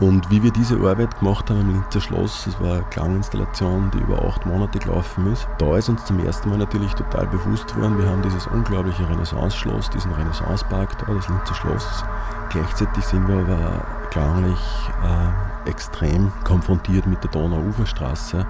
Und 0.00 0.30
wie 0.30 0.40
wir 0.44 0.52
diese 0.52 0.76
Arbeit 0.76 1.18
gemacht 1.18 1.50
haben 1.50 1.60
im 1.60 1.72
Linzer 1.72 2.00
Schloss, 2.00 2.44
das 2.44 2.60
war 2.60 2.74
eine 2.74 2.84
Klanginstallation, 2.84 3.90
die 3.90 3.98
über 3.98 4.24
acht 4.24 4.46
Monate 4.46 4.78
gelaufen 4.78 5.32
ist, 5.32 5.48
da 5.58 5.76
ist 5.76 5.88
uns 5.88 6.04
zum 6.04 6.24
ersten 6.24 6.50
Mal 6.50 6.58
natürlich 6.58 6.94
total 6.94 7.26
bewusst 7.26 7.76
worden, 7.76 7.98
wir 7.98 8.08
haben 8.08 8.22
dieses 8.22 8.46
unglaubliche 8.46 9.08
Renaissance-Schloss, 9.08 9.90
diesen 9.90 10.12
Renaissance-Park 10.12 10.98
da, 10.98 11.12
das 11.12 11.28
Linzer 11.28 11.54
Schloss. 11.54 12.04
Gleichzeitig 12.50 13.04
sind 13.04 13.26
wir 13.26 13.40
aber 13.40 13.84
klanglich 14.10 14.60
äh, 15.02 15.68
extrem 15.68 16.30
konfrontiert 16.44 17.06
mit 17.08 17.22
der 17.24 17.32
Donauuferstraße, 17.32 18.46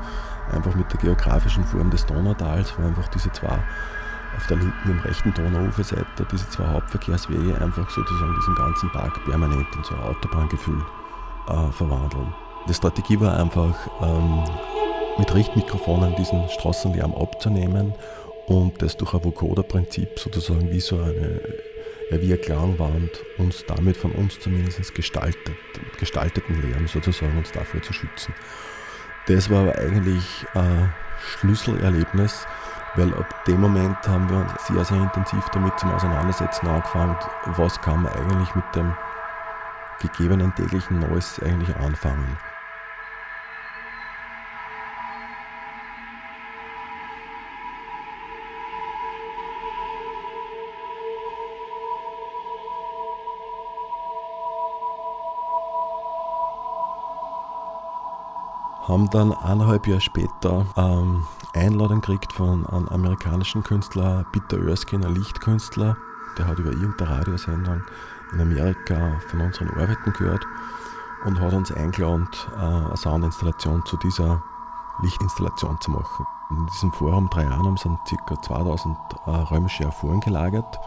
einfach 0.52 0.74
mit 0.74 0.92
der 0.92 1.00
geografischen 1.00 1.64
Form 1.64 1.88
des 1.88 2.04
Donautals, 2.04 2.74
wo 2.76 2.86
einfach 2.86 3.08
diese 3.08 3.32
zwei 3.32 3.58
auf 4.36 4.46
der 4.48 4.58
linken 4.58 4.90
und 4.90 5.04
rechten 5.06 5.32
Donauuferseite, 5.32 6.26
diese 6.30 6.48
zwei 6.50 6.66
Hauptverkehrswege 6.66 7.58
einfach 7.58 7.88
sozusagen 7.88 8.34
diesen 8.34 8.54
ganzen 8.54 8.92
Park 8.92 9.18
permanent 9.24 9.66
in 9.74 9.82
so 9.82 9.94
ein 9.94 10.02
Autobahngefühl 10.02 10.84
äh, 11.48 11.72
verwandeln. 11.72 12.34
Die 12.68 12.74
Strategie 12.74 13.18
war 13.20 13.38
einfach, 13.38 13.74
ähm, 14.02 14.44
mit 15.18 15.34
Richtmikrofonen 15.34 16.14
diesen 16.16 16.48
Straßenlärm 16.48 17.14
abzunehmen 17.14 17.94
und 18.46 18.80
das 18.80 18.96
durch 18.96 19.14
ein 19.14 19.24
Vocoder-Prinzip 19.24 20.18
sozusagen 20.18 20.70
wie 20.70 20.80
so 20.80 20.96
eine, 20.96 21.40
ja, 22.10 22.20
wie 22.20 22.32
eine 22.32 22.38
Klangwand 22.38 23.10
uns 23.36 23.64
damit 23.66 23.96
von 23.96 24.12
uns 24.12 24.38
zumindest 24.38 24.94
gestaltet, 24.94 25.56
gestalteten 25.98 26.62
Lärm 26.62 26.86
sozusagen 26.86 27.36
uns 27.36 27.50
davor 27.52 27.82
zu 27.82 27.92
schützen. 27.92 28.32
Das 29.26 29.50
war 29.50 29.62
aber 29.62 29.78
eigentlich 29.78 30.46
ein 30.54 30.94
Schlüsselerlebnis, 31.20 32.46
weil 32.94 33.12
ab 33.14 33.44
dem 33.44 33.60
Moment 33.60 33.96
haben 34.06 34.30
wir 34.30 34.38
uns 34.38 34.52
sehr, 34.66 34.84
sehr 34.84 35.02
intensiv 35.02 35.44
damit 35.52 35.78
zum 35.78 35.92
Auseinandersetzen 35.92 36.66
angefangen, 36.66 37.16
was 37.56 37.78
kann 37.80 38.02
man 38.02 38.12
eigentlich 38.12 38.54
mit 38.54 38.64
dem 38.74 38.94
gegebenen 40.00 40.54
täglichen 40.54 41.00
Neues 41.00 41.40
eigentlich 41.42 41.74
anfangen. 41.76 42.38
haben 58.88 59.10
dann 59.10 59.32
eineinhalb 59.32 59.86
Jahre 59.86 60.00
später 60.00 60.64
ähm, 60.76 61.26
Einladung 61.54 62.00
gekriegt 62.00 62.32
von 62.32 62.66
einem 62.66 62.88
amerikanischen 62.88 63.62
Künstler, 63.62 64.24
Peter 64.32 64.66
Erskine, 64.66 65.06
ein 65.06 65.14
Lichtkünstler. 65.14 65.96
Der 66.38 66.46
hat 66.46 66.58
über 66.58 66.70
irgendeine 66.70 67.10
Radiosendung 67.10 67.82
in 68.32 68.40
Amerika 68.40 69.18
von 69.28 69.40
unseren 69.40 69.70
Arbeiten 69.70 70.12
gehört 70.12 70.44
und 71.24 71.40
hat 71.40 71.52
uns 71.52 71.72
eingeladen, 71.72 72.28
äh, 72.56 72.60
eine 72.60 72.96
Soundinstallation 72.96 73.84
zu 73.84 73.96
dieser 73.98 74.42
Lichtinstallation 75.02 75.80
zu 75.80 75.90
machen. 75.90 76.26
In 76.50 76.66
diesem 76.66 76.92
Forum 76.92 77.28
drei 77.30 77.44
Jahren 77.44 77.76
sind 77.76 77.98
ca. 78.26 78.40
2000 78.40 78.96
äh, 79.26 79.30
römische 79.30 79.84
Erfuhren 79.84 80.20
gelagert. 80.20 80.78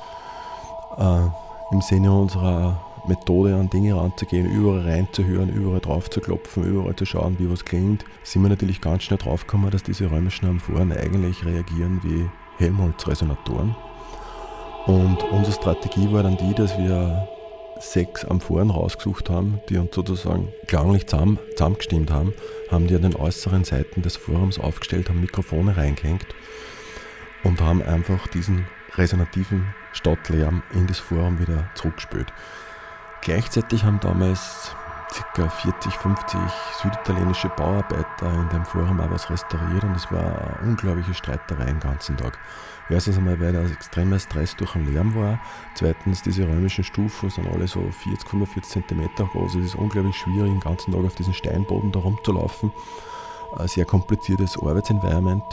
Äh, 0.98 1.27
Im 1.71 1.81
Sinne 1.81 2.12
unserer 2.12 2.77
Methode 3.07 3.55
an 3.55 3.69
Dinge 3.69 3.95
ranzugehen, 3.95 4.50
überall 4.50 4.81
reinzuhören, 4.81 5.50
überall 5.50 5.79
drauf 5.79 6.10
zu 6.10 6.19
klopfen, 6.19 6.63
überall 6.63 6.95
zu 6.95 7.05
schauen, 7.05 7.38
wie 7.39 7.50
was 7.50 7.65
klingt, 7.65 8.05
sind 8.24 8.43
wir 8.43 8.50
natürlich 8.50 8.81
ganz 8.81 9.03
schnell 9.03 9.17
draufgekommen, 9.17 9.71
dass 9.71 9.83
diese 9.83 10.12
römischen 10.12 10.48
Amphoren 10.48 10.91
eigentlich 10.91 11.43
reagieren 11.45 12.00
wie 12.03 12.29
Helmholtz-Resonatoren. 12.57 13.75
Und 14.86 15.24
unsere 15.32 15.54
Strategie 15.54 16.12
war 16.12 16.24
dann 16.24 16.38
die, 16.38 16.54
dass 16.54 16.78
wir 16.78 17.28
sechs 17.80 18.26
Amphoren 18.26 18.70
rausgesucht 18.70 19.30
haben, 19.30 19.60
die 19.70 19.78
uns 19.78 19.94
sozusagen 19.94 20.50
klanglich 20.68 21.08
zusammen, 21.08 21.40
zusammengestimmt 21.56 22.12
haben, 22.12 22.34
haben 22.70 22.88
die 22.88 22.96
an 22.96 23.02
den 23.02 23.16
äußeren 23.16 23.64
Seiten 23.64 24.02
des 24.02 24.18
Forums 24.18 24.60
aufgestellt, 24.60 25.10
haben 25.10 25.22
Mikrofone 25.22 25.76
reingehängt 25.78 26.26
und 27.44 27.60
haben 27.62 27.82
einfach 27.82 28.28
diesen 28.28 28.68
resonativen 28.96 29.74
Stadtlärm 29.94 30.64
in 30.74 30.88
das 30.88 31.00
Forum 31.00 31.40
wieder 31.40 31.70
zurückgespült. 31.76 32.32
Gleichzeitig 33.22 33.84
haben 33.84 34.00
damals 34.00 34.76
ca. 35.34 35.50
40, 35.50 35.94
50 35.94 36.40
süditalienische 36.82 37.50
Bauarbeiter 37.50 38.34
in 38.34 38.50
dem 38.50 38.66
Forum 38.66 39.00
auch 39.00 39.12
was 39.12 39.30
restauriert 39.30 39.84
und 39.84 39.96
es 39.96 40.12
war 40.12 40.58
eine 40.60 40.70
unglaubliche 40.70 41.14
Streiterei 41.14 41.66
den 41.66 41.80
ganzen 41.80 42.18
Tag. 42.18 42.40
Erstens 42.91 43.17
einmal, 43.17 43.39
weil 43.39 43.53
da 43.53 43.62
extremer 43.62 44.19
Stress 44.19 44.55
durch 44.57 44.74
den 44.74 44.93
Lärm 44.93 45.15
war. 45.15 45.39
Zweitens, 45.75 46.21
diese 46.24 46.45
räumischen 46.45 46.83
Stufen 46.83 47.29
sind 47.29 47.48
alle 47.48 47.65
so 47.65 47.79
40, 47.89 48.27
45 48.27 48.86
cm 48.86 49.10
groß. 49.15 49.55
Es 49.55 49.65
ist 49.67 49.75
unglaublich 49.75 50.17
schwierig, 50.17 50.51
den 50.51 50.60
ganzen 50.60 50.91
Tag 50.91 51.05
auf 51.05 51.15
diesen 51.15 51.33
Steinboden 51.33 51.93
da 51.93 52.00
rumzulaufen. 52.00 52.74
Ein 53.57 53.67
sehr 53.69 53.86
kompliziertes 53.86 54.57
Arbeitsenvironment. 54.62 55.43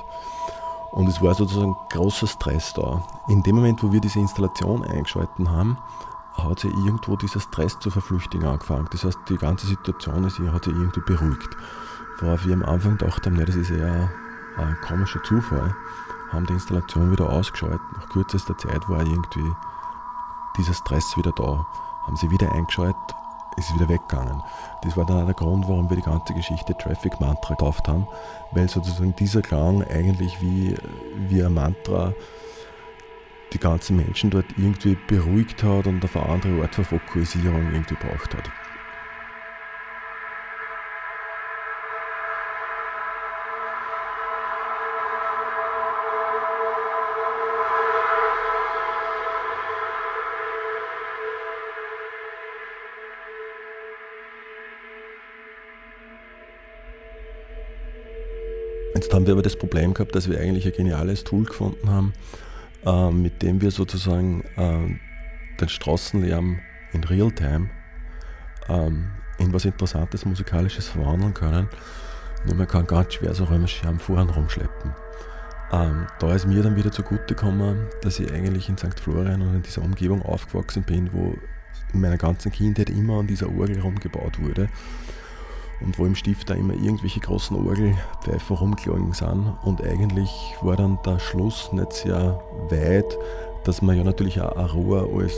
Und 0.91 1.07
es 1.07 1.23
war 1.23 1.35
sozusagen 1.35 1.77
großer 1.91 2.27
Stress 2.27 2.73
da. 2.75 3.07
In 3.29 3.45
dem 3.45 3.55
Moment, 3.55 3.85
wo 3.85 3.93
wir 3.93 4.01
diese 4.01 4.19
Installation 4.19 4.83
eingeschalten 4.85 5.49
haben, 5.49 5.79
hat 6.35 6.59
sich 6.59 6.73
irgendwo 6.73 7.15
dieser 7.15 7.41
Stress 7.41 7.79
zu 7.79 7.91
verflüchtigen 7.91 8.49
angefangen. 8.49 8.89
Das 8.91 9.05
heißt, 9.05 9.19
die 9.29 9.37
ganze 9.37 9.67
Situation 9.69 10.25
ist, 10.25 10.41
hat 10.41 10.65
sich 10.65 10.75
irgendwie 10.75 11.03
beruhigt. 11.07 11.57
Worauf 12.19 12.45
wir 12.47 12.55
am 12.55 12.65
Anfang 12.65 12.99
gedacht 12.99 13.25
haben, 13.27 13.37
nee, 13.37 13.45
das 13.45 13.55
ist 13.55 13.71
eher 13.71 14.11
ein 14.57 14.77
komischer 14.83 15.23
Zufall 15.23 15.73
haben 16.33 16.47
die 16.47 16.55
Installation 16.55 17.11
wieder 17.11 17.29
ausgeschaltet. 17.29 17.81
Nach 17.97 18.09
kürzester 18.09 18.57
Zeit 18.59 18.89
war 18.89 19.01
irgendwie 19.01 19.51
dieser 20.57 20.75
Stress 20.75 21.17
wieder 21.17 21.33
da. 21.33 21.67
Haben 22.07 22.17
sie 22.17 22.31
wieder 22.31 22.51
eingeschaltet, 22.53 23.15
ist 23.57 23.75
wieder 23.75 23.89
weggegangen. 23.89 24.43
Das 24.83 24.97
war 24.97 25.05
dann 25.05 25.23
auch 25.23 25.27
der 25.27 25.35
Grund, 25.35 25.69
warum 25.69 25.91
wir 25.91 25.97
die 25.97 26.03
ganze 26.03 26.35
Geschichte 26.35 26.77
Traffic 26.77 27.21
Mantra 27.21 27.55
gekauft 27.55 27.89
haben, 27.89 28.07
weil 28.53 28.69
sozusagen 28.69 29.15
dieser 29.17 29.43
Klang 29.43 29.83
eigentlich 29.85 30.41
wie, 30.41 30.77
wie 31.29 31.43
ein 31.43 31.55
Mantra 31.55 32.13
die 33.53 33.59
ganzen 33.59 33.97
Menschen 33.97 34.31
dort 34.31 34.47
irgendwie 34.57 34.97
beruhigt 35.07 35.63
hat 35.63 35.87
und 35.87 36.05
auf 36.05 36.17
eine 36.17 36.29
andere 36.29 36.63
Art 36.63 36.75
von 36.75 36.85
Fokussierung 36.85 37.73
irgendwie 37.73 37.95
braucht 37.95 38.35
hat. 38.35 38.51
Jetzt 58.99 59.15
haben 59.15 59.29
wir 59.29 59.35
aber 59.35 59.43
das 59.43 59.55
Problem 59.55 59.95
gehabt, 59.95 60.17
dass 60.17 60.29
wir 60.29 60.41
eigentlich 60.41 60.67
ein 60.67 60.73
geniales 60.73 61.23
Tool 61.23 61.45
gefunden 61.45 61.89
haben, 61.89 62.15
äh, 62.85 63.13
mit 63.13 63.43
dem 63.43 63.61
wir 63.61 63.71
sozusagen 63.71 64.43
äh, 64.57 64.99
den 65.61 65.69
Straßenlärm 65.69 66.59
in 66.93 67.05
Realtime 67.05 67.71
ähm, 68.69 69.11
in 69.39 69.53
was 69.53 69.67
Interessantes, 69.67 70.25
Musikalisches 70.25 70.89
verwandeln 70.89 71.33
können. 71.33 71.69
Nur 72.45 72.57
man 72.57 72.67
kann 72.67 72.89
ganz 72.89 73.15
schwer 73.15 73.37
so 73.37 73.45
Räumscherben 73.45 74.01
vorn 74.01 74.31
rumschleppen. 74.31 74.93
Ähm, 75.71 76.09
da 76.19 76.35
ist 76.35 76.49
mir 76.49 76.65
dann 76.65 76.75
wieder 76.75 76.91
zugute 76.91 77.37
gekommen, 77.37 77.87
dass 78.03 78.19
ich 78.19 78.33
eigentlich 78.33 78.69
in 78.69 78.79
St. 78.79 78.99
Florian 78.99 79.43
und 79.43 79.55
in 79.55 79.63
dieser 79.63 79.83
Umgebung 79.83 80.23
aufgewachsen 80.23 80.83
bin, 80.83 81.13
wo 81.13 81.37
in 81.95 82.01
meiner 82.01 82.19
ganzen 82.19 82.51
Kindheit 82.51 82.91
immer 82.91 83.21
an 83.21 83.29
dieser 83.29 83.49
Orgel 83.49 83.79
rumgebaut 83.81 84.41
wurde 84.41 84.69
und 85.81 85.99
wo 85.99 86.07
im 86.07 86.15
Stift 86.15 86.51
da 86.51 86.55
immer 86.55 86.75
irgendwelche 86.75 87.21
großen 87.21 87.57
Orgelpfeifen 87.57 88.57
rumgeklungen 88.57 89.13
sind. 89.13 89.57
Und 89.63 89.83
eigentlich 89.83 90.31
war 90.63 90.77
dann 90.77 90.99
der 91.05 91.19
Schluss 91.19 91.73
nicht 91.73 91.93
sehr 91.93 92.41
weit, 92.71 93.17
dass 93.65 93.83
man 93.83 93.97
ja 93.97 94.05
natürlich 94.05 94.41
auch 94.41 94.57
ein 94.57 94.67
Rohr 94.67 95.09
als 95.21 95.35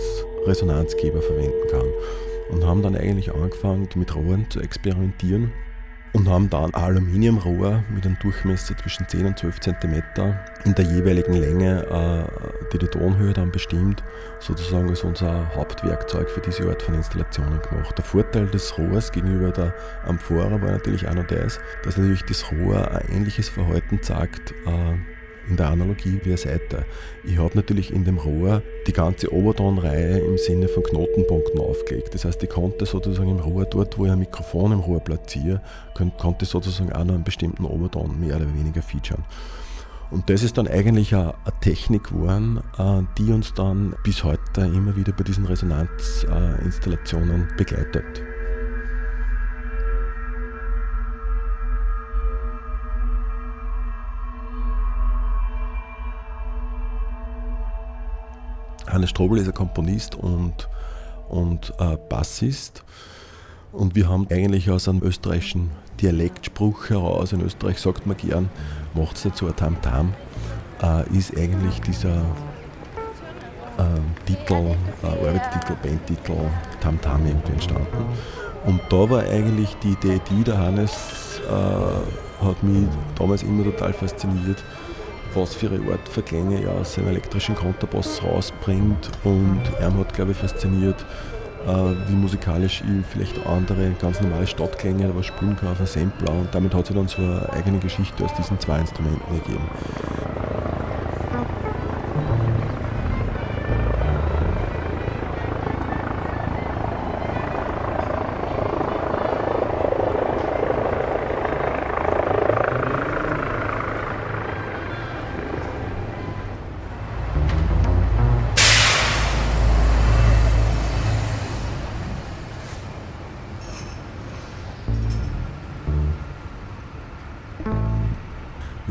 Resonanzgeber 0.46 1.22
verwenden 1.22 1.68
kann. 1.70 1.86
Und 2.50 2.66
haben 2.66 2.82
dann 2.82 2.96
eigentlich 2.96 3.32
angefangen 3.32 3.88
mit 3.94 4.14
Rohren 4.14 4.48
zu 4.50 4.60
experimentieren 4.60 5.52
und 6.12 6.28
haben 6.28 6.50
dann 6.50 6.74
Aluminiumrohr 6.74 7.84
mit 7.94 8.04
einem 8.04 8.18
Durchmesser 8.18 8.76
zwischen 8.76 9.06
10 9.06 9.26
und 9.26 9.38
12 9.38 9.60
cm 9.60 10.02
in 10.64 10.74
der 10.74 10.84
jeweiligen 10.84 11.34
Länge 11.34 11.86
äh, 11.86 12.68
die, 12.72 12.78
die 12.78 12.86
Tonhöhe 12.86 13.32
dann 13.32 13.50
bestimmt, 13.50 14.02
sozusagen 14.40 14.88
als 14.88 15.02
unser 15.02 15.54
Hauptwerkzeug 15.54 16.28
für 16.28 16.40
diese 16.40 16.68
Art 16.68 16.82
von 16.82 16.94
Installationen 16.94 17.60
gemacht. 17.62 17.96
Der 17.96 18.04
Vorteil 18.04 18.46
des 18.46 18.76
Rohrs 18.76 19.12
gegenüber 19.12 19.50
der 19.50 19.74
Amphora 20.06 20.60
war 20.60 20.70
natürlich 20.70 21.06
auch 21.06 21.14
noch 21.14 21.26
das, 21.26 21.60
dass 21.84 21.96
natürlich 21.96 22.24
das 22.24 22.50
Rohr 22.52 22.90
ein 22.90 23.08
ähnliches 23.08 23.48
Verhalten 23.48 24.02
zeigt, 24.02 24.52
äh, 24.66 24.94
in 25.48 25.56
der 25.56 25.68
Analogie 25.68 26.20
wie 26.22 26.30
eine 26.30 26.36
Seite. 26.36 26.84
Ich 27.24 27.38
habe 27.38 27.50
natürlich 27.54 27.92
in 27.92 28.04
dem 28.04 28.18
Rohr 28.18 28.62
die 28.86 28.92
ganze 28.92 29.32
Obertonreihe 29.32 30.18
im 30.18 30.38
Sinne 30.38 30.68
von 30.68 30.82
Knotenpunkten 30.82 31.60
aufgelegt. 31.60 32.14
Das 32.14 32.24
heißt, 32.24 32.42
ich 32.42 32.50
konnte 32.50 32.86
sozusagen 32.86 33.30
im 33.30 33.40
Rohr, 33.40 33.64
dort 33.64 33.98
wo 33.98 34.06
ich 34.06 34.12
ein 34.12 34.18
Mikrofon 34.18 34.72
im 34.72 34.80
Rohr 34.80 35.00
platziere, 35.00 35.60
konnte 36.18 36.44
sozusagen 36.44 36.92
auch 36.92 37.04
noch 37.04 37.14
einen 37.14 37.24
bestimmten 37.24 37.64
Oberton 37.64 38.20
mehr 38.20 38.36
oder 38.36 38.52
weniger 38.54 38.82
featuren. 38.82 39.24
Und 40.10 40.28
das 40.28 40.42
ist 40.42 40.58
dann 40.58 40.66
eigentlich 40.66 41.14
eine, 41.14 41.34
Technik 41.60 42.08
geworden, 42.08 42.60
äh, 42.78 43.02
die 43.18 43.30
uns 43.32 43.54
dann 43.54 43.94
bis 44.02 44.24
heute 44.24 44.62
immer 44.62 44.96
wieder 44.96 45.12
bei 45.12 45.22
diesen 45.22 45.46
Resonanzinstallationen 45.46 47.46
begleitet. 47.56 48.24
Hannes 58.90 59.10
Strobel 59.10 59.38
ist 59.38 59.46
ein 59.46 59.54
Komponist 59.54 60.14
und, 60.14 60.68
und 61.28 61.72
äh, 61.78 61.96
Bassist. 62.08 62.84
Und 63.72 63.94
wir 63.94 64.08
haben 64.08 64.26
eigentlich 64.30 64.70
aus 64.70 64.88
einem 64.88 65.02
österreichischen 65.02 65.70
Dialektspruch 66.00 66.90
heraus, 66.90 67.32
in 67.32 67.40
Österreich 67.40 67.78
sagt 67.78 68.06
man 68.06 68.16
gern, 68.16 68.50
macht 68.94 69.16
es 69.16 69.24
nicht 69.24 69.36
so 69.36 69.46
ein 69.46 69.54
Tamtam, 69.54 70.12
äh, 70.82 71.16
ist 71.16 71.36
eigentlich 71.36 71.80
dieser 71.82 72.16
äh, 73.78 74.26
Titel, 74.26 74.74
äh, 75.02 75.06
Arbeitstitel, 75.06 75.76
Bandtitel 75.82 76.50
Tamtam 76.80 77.26
irgendwie 77.26 77.52
entstanden. 77.52 78.04
Und 78.66 78.80
da 78.90 79.08
war 79.08 79.22
eigentlich 79.22 79.74
die 79.82 79.90
Idee, 79.92 80.20
die 80.30 80.44
der 80.44 80.58
Hannes 80.58 81.40
äh, 81.48 82.44
hat 82.44 82.62
mich 82.62 82.88
damals 83.16 83.42
immer 83.42 83.64
total 83.64 83.92
fasziniert, 83.92 84.62
was 85.34 85.54
für 85.54 85.68
eine 85.68 85.80
Art 85.92 86.26
Klänge 86.26 86.62
er 86.62 86.72
aus 86.72 86.94
seinem 86.94 87.08
elektrischen 87.08 87.54
Kontrabass 87.54 88.22
rausbringt. 88.22 89.10
Und 89.24 89.60
er 89.78 89.94
hat, 89.94 90.14
glaube 90.14 90.32
ich, 90.32 90.36
fasziniert, 90.36 91.04
äh, 91.66 91.70
wie 92.08 92.14
musikalisch 92.14 92.82
ich 92.82 93.06
vielleicht 93.06 93.46
andere 93.46 93.90
ganz 94.00 94.20
normale 94.20 94.46
Stadtklänge 94.46 95.10
was 95.14 95.26
spielen 95.26 95.56
kann 95.56 95.70
auf 95.70 95.78
einem 95.78 95.86
Sampler. 95.86 96.32
Und 96.32 96.48
damit 96.54 96.74
hat 96.74 96.86
sich 96.86 96.96
dann 96.96 97.08
so 97.08 97.22
eine 97.22 97.52
eigene 97.52 97.78
Geschichte 97.78 98.24
aus 98.24 98.34
diesen 98.34 98.58
zwei 98.60 98.78
Instrumenten 98.78 99.34
ergeben. 99.34 99.68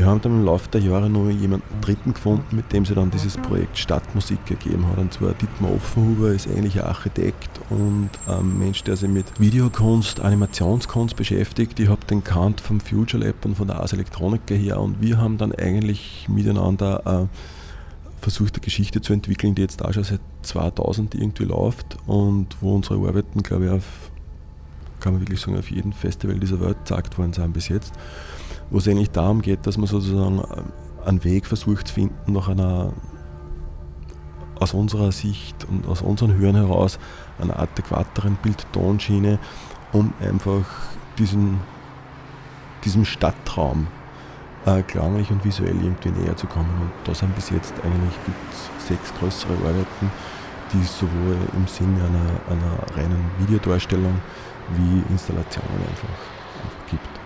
Haben 0.10 0.22
dann 0.22 0.32
im 0.40 0.46
Laufe 0.46 0.70
der 0.70 0.82
Jahre 0.82 1.10
noch 1.10 1.30
jemanden 1.30 1.82
Dritten 1.82 2.14
gefunden, 2.14 2.56
mit 2.56 2.72
dem 2.74 2.86
sie 2.86 2.96
dann 2.96 3.12
dieses 3.12 3.38
Projekt 3.38 3.78
Stadtmusik 3.78 4.46
gegeben 4.46 4.88
hat. 4.88 4.98
Und 4.98 5.14
zwar 5.14 5.34
Dietmar 5.34 5.72
Offenhuber 5.74 6.30
ist 6.32 6.48
eigentlich 6.48 6.82
ein 6.82 6.88
Architekt 6.88 7.50
und 7.70 8.10
ein 8.28 8.60
Mensch, 8.60 8.84
der 8.84 8.96
sich 8.96 9.10
mit 9.10 9.26
Videokunst, 9.40 10.20
Animationskunst 10.20 11.16
beschäftigt. 11.16 11.80
Ich 11.80 11.90
habe 11.90 12.06
den 12.06 12.24
kannt 12.24 12.62
vom 12.62 12.80
Future 12.80 13.26
Lab 13.26 13.46
und 13.46 13.56
von 13.56 13.68
der 13.68 13.80
Ars 13.80 13.94
Electronica 13.94 14.54
her 14.54 14.80
und 14.80 15.02
wir 15.02 15.18
haben 15.18 15.38
dann 15.38 15.54
eigentlich 15.54 16.28
miteinander 16.28 17.28
äh, 17.30 18.22
versucht, 18.22 18.56
eine 18.56 18.62
Geschichte 18.62 19.02
zu 19.02 19.14
entwickeln, 19.14 19.56
die 19.56 19.62
jetzt 19.62 19.84
auch 19.84 19.94
schon 19.94 20.04
seit 20.04 20.22
2000 20.42 21.16
irgendwie 21.16 21.46
läuft 21.46 21.98
und 22.08 22.58
wo 22.62 22.76
unsere 22.76 22.96
Arbeiten, 23.08 23.44
glaube 23.44 23.66
ich, 23.66 23.72
auf, 23.72 24.12
kann 25.00 25.14
man 25.14 25.22
wirklich 25.22 25.40
sagen, 25.40 25.58
auf 25.58 25.72
jedem 25.72 25.94
Festival 25.94 26.40
dieser 26.40 26.60
Welt 26.60 26.78
gezeigt 26.80 27.18
worden 27.18 27.34
sind 27.34 27.54
bis 27.54 27.70
jetzt 27.70 27.94
wo 28.70 28.78
es 28.78 28.88
eigentlich 28.88 29.12
darum 29.12 29.42
geht, 29.42 29.66
dass 29.66 29.78
man 29.78 29.88
sozusagen 29.88 30.40
äh, 30.40 31.08
einen 31.08 31.24
Weg 31.24 31.46
versucht 31.46 31.88
zu 31.88 31.94
finden 31.94 32.34
nach 32.34 32.48
einer 32.48 32.94
aus 34.60 34.74
unserer 34.74 35.12
Sicht 35.12 35.66
und 35.70 35.88
aus 35.88 36.02
unseren 36.02 36.36
Hören 36.36 36.56
heraus 36.56 37.00
einer 37.40 37.58
adäquateren 37.60 38.38
Bild-Ton-Schiene, 38.44 39.40
um 39.94 40.14
einfach 40.20 40.66
diesen, 41.18 41.62
diesem 42.84 43.06
Stadtraum 43.06 43.88
äh, 44.66 44.82
klanglich 44.84 45.32
und 45.32 45.44
visuell 45.46 45.76
irgendwie 45.82 46.10
näher 46.10 46.36
zu 46.36 46.48
kommen. 46.48 46.70
Und 46.82 46.92
da 47.06 47.14
sind 47.14 47.34
bis 47.36 47.50
jetzt 47.50 47.74
eigentlich 47.84 48.14
sechs 48.80 49.14
größere 49.18 49.54
Arbeiten, 49.54 50.12
die 50.74 50.84
sowohl 50.84 51.38
im 51.56 51.68
Sinne 51.68 52.04
einer, 52.04 52.58
einer 52.58 52.98
reinen 52.98 53.32
Videodarstellung 53.40 54.16
wie 54.76 55.12
Installationen 55.12 55.80
einfach, 55.80 56.10
einfach 56.64 56.90
gibt. 56.90 57.19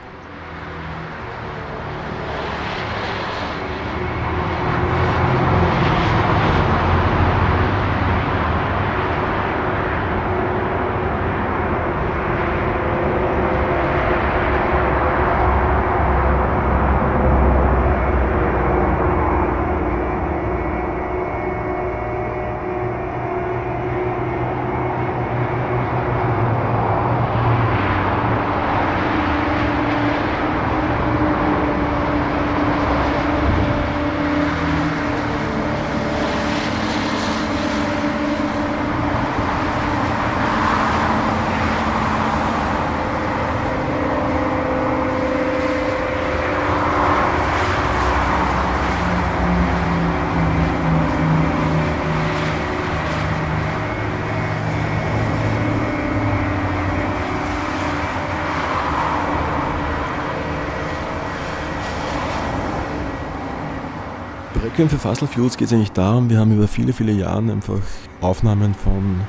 Requiem 64.74 64.90
für 64.90 64.98
Fossil 64.98 65.28
Fuels 65.28 65.56
geht 65.56 65.68
es 65.68 65.74
eigentlich 65.74 65.92
darum, 65.92 66.32
wir 66.32 66.40
haben 66.40 66.52
über 66.52 66.68
viele, 66.68 66.94
viele 66.94 67.12
Jahre 67.12 67.52
einfach 67.52 67.80
Aufnahmen 68.22 68.74
von 68.74 69.22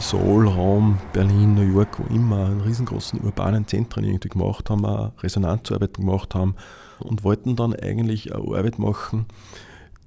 Seoul, 0.00 0.48
Rom, 0.48 0.98
Berlin, 1.12 1.54
New 1.54 1.62
York, 1.62 2.00
wo 2.00 2.12
immer, 2.12 2.50
in 2.50 2.60
riesengroßen 2.60 3.20
urbanen 3.20 3.68
Zentren 3.68 4.02
irgendwie 4.02 4.28
gemacht 4.28 4.70
haben, 4.70 4.84
auch 4.84 5.12
Resonanzarbeiten 5.22 6.04
gemacht 6.04 6.34
haben 6.34 6.56
und 6.98 7.22
wollten 7.22 7.54
dann 7.54 7.76
eigentlich 7.76 8.34
eine 8.34 8.42
Arbeit 8.42 8.80
machen, 8.80 9.26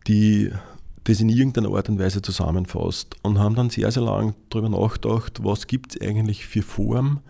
die 0.07 0.51
das 1.05 1.21
in 1.21 1.29
irgendeiner 1.29 1.73
Art 1.73 1.87
und 1.87 1.97
Weise 1.97 2.21
zusammenfasst 2.21 3.15
und 3.21 3.39
haben 3.39 3.55
dann 3.55 3.69
sehr, 3.69 3.93
sehr 3.93 4.03
lange 4.03 4.33
darüber 4.49 4.67
nachgedacht, 4.67 5.41
was 5.41 5.67
gibt 5.67 5.95
es 5.95 6.01
eigentlich 6.05 6.45
für 6.45 6.63
Formen, 6.63 7.21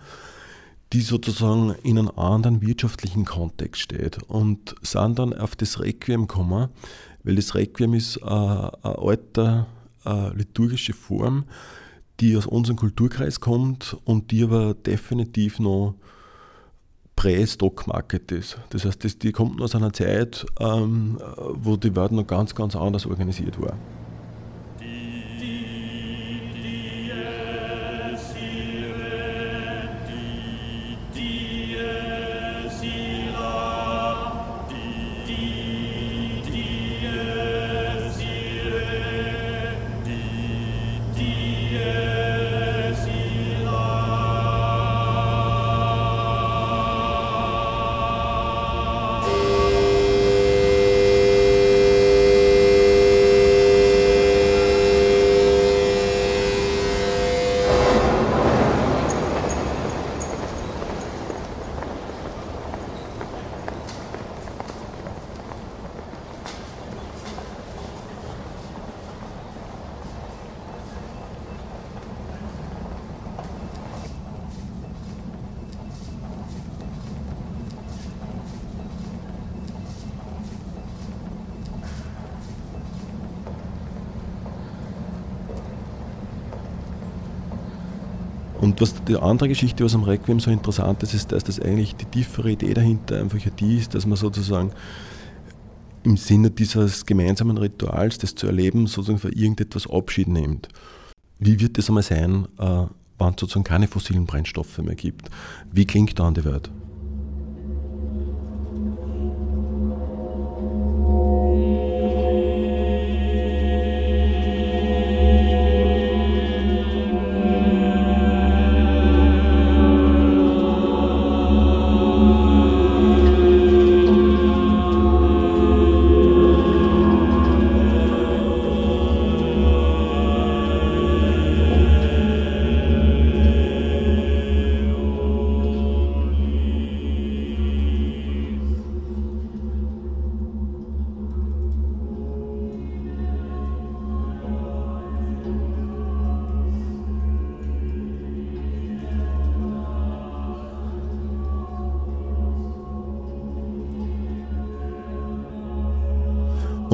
die 0.94 1.02
sozusagen 1.02 1.74
in 1.84 1.98
einem 1.98 2.12
anderen 2.18 2.62
wirtschaftlichen 2.62 3.26
Kontext 3.26 3.82
steht 3.82 4.22
und 4.24 4.76
sind 4.82 5.20
dann 5.20 5.34
auf 5.34 5.56
das 5.56 5.80
Requiem 5.80 6.28
gekommen, 6.28 6.70
weil 7.24 7.36
das 7.36 7.56
Requiem 7.56 7.94
ist 7.94 8.18
äh, 8.18 8.26
eine 8.26 8.74
alte 8.84 9.66
äh, 10.06 10.36
liturgische 10.36 10.94
Form, 10.94 11.46
die 12.20 12.36
aus 12.36 12.46
unserem 12.46 12.78
Kulturkreis 12.78 13.40
kommt 13.40 13.98
und 14.04 14.32
die 14.32 14.44
aber 14.44 14.74
definitiv 14.74 15.60
noch 15.60 15.96
Prä-Stock-Market 17.16 18.32
ist. 18.32 18.58
Das 18.72 18.86
heißt, 18.86 19.04
das, 19.04 19.18
die 19.18 19.32
kommt 19.32 19.62
aus 19.62 19.76
einer 19.76 19.94
Zeit, 19.94 20.46
ähm, 20.60 21.20
wo 21.54 21.78
die 21.78 21.96
Welt 21.96 22.12
noch 22.12 22.26
ganz, 22.26 22.56
ganz 22.56 22.76
anders 22.76 23.06
organisiert 23.06 23.62
war. 23.62 23.78
Was 88.82 89.04
die 89.06 89.16
andere 89.16 89.48
Geschichte, 89.48 89.86
was 89.86 89.96
am 89.96 90.04
Requiem 90.04 90.40
so 90.40 90.52
interessant 90.52 91.04
ist, 91.04 91.14
ist, 91.14 91.32
dass 91.32 91.44
das 91.44 91.60
eigentlich 91.60 91.96
die 91.96 92.06
tiefere 92.06 92.52
Idee 92.52 92.74
dahinter 92.74 93.20
einfach 93.20 93.38
die 93.38 93.78
ist, 93.78 93.94
dass 93.94 94.06
man 94.06 94.18
sozusagen 94.18 94.72
im 96.04 96.18
Sinne 96.18 96.50
dieses 96.50 97.06
gemeinsamen 97.06 97.58
Rituals, 97.58 98.18
das 98.18 98.34
zu 98.34 98.48
erleben, 98.48 98.88
sozusagen 98.88 99.20
für 99.20 99.30
irgendetwas 99.30 99.88
Abschied 99.88 100.28
nimmt. 100.28 100.68
Wie 101.38 101.60
wird 101.60 101.78
das 101.78 101.90
einmal 101.90 102.04
sein, 102.04 102.48
äh, 102.58 102.86
wann 103.18 103.34
es 103.36 103.40
sozusagen 103.40 103.64
keine 103.64 103.88
fossilen 103.88 104.26
Brennstoffe 104.26 104.80
mehr 104.80 104.96
gibt? 104.96 105.30
Wie 105.72 105.86
klingt 105.86 106.18
dann 106.18 106.34
die 106.34 106.44
Welt? 106.44 106.72